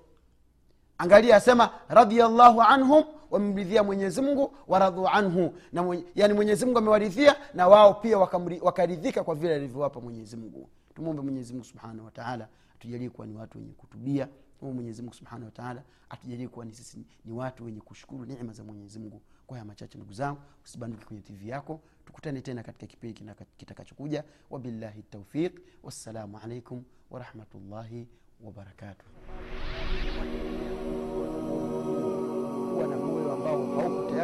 Angalia 0.97 1.35
asema 1.35 1.69
radiallahu 1.87 2.61
anhum 2.61 3.03
wamemridhia 3.31 3.83
mwenyezi 3.83 4.21
mungu 4.21 4.53
waradhu 4.67 5.07
anhu. 5.07 5.53
Na 5.73 5.83
mwenye, 5.83 6.05
yani 6.15 6.33
mwenyezi 6.33 6.65
amewaridhia 6.79 7.35
na 7.53 7.67
wao 7.67 7.93
pia 7.93 8.17
wakaridhika 8.61 9.23
kwa 9.23 9.35
vile 9.35 9.55
alivyowapa 9.55 10.01
mwenyezi 10.01 10.37
mungu. 10.37 10.69
Tumwombe 10.95 11.21
mwenyezi 11.21 11.53
mungu 11.53 11.65
subhanahu 11.65 12.05
wataala 12.05 12.47
atujalie 12.75 13.09
kuwa 13.09 13.27
ni 13.27 13.33
watu 13.35 13.57
wenye 13.57 13.73
kutubia. 13.73 14.27
Tumwombe 14.59 14.75
mwenyezi 14.81 15.01
mungu 15.01 15.13
subhanahu 15.13 15.45
wataala 15.45 15.83
atujalie 16.09 16.47
kuwa 16.47 16.65
ni 16.65 16.73
sisi 16.73 17.05
ni- 17.25 17.31
watu 17.33 17.65
wenye 17.65 17.81
kushukuru 17.81 18.25
neema 18.25 18.53
za 18.53 18.63
mwenyezi 18.63 18.99
mungu. 18.99 19.21
Kwa 19.47 19.57
haya 19.57 19.65
machache 19.65 19.97
ndugu 19.97 20.13
zangu 20.13 20.39
usibanduke 20.65 21.05
kwenye 21.05 21.21
tv 21.21 21.49
yako. 21.49 21.79
Tukutane 22.05 22.41
tena 22.41 22.63
katika 22.63 22.87
kipindi 22.87 23.21
kitakachokuja. 23.57 24.23
Wabillahi 24.49 25.03
taufiq 25.03 25.59
wassalamu 25.83 26.39
alaikum 26.43 26.83
warahmatullahi 27.11 28.07
wabarakatuh 28.43 29.05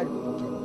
kuwa 0.05 0.49
na 0.51 0.60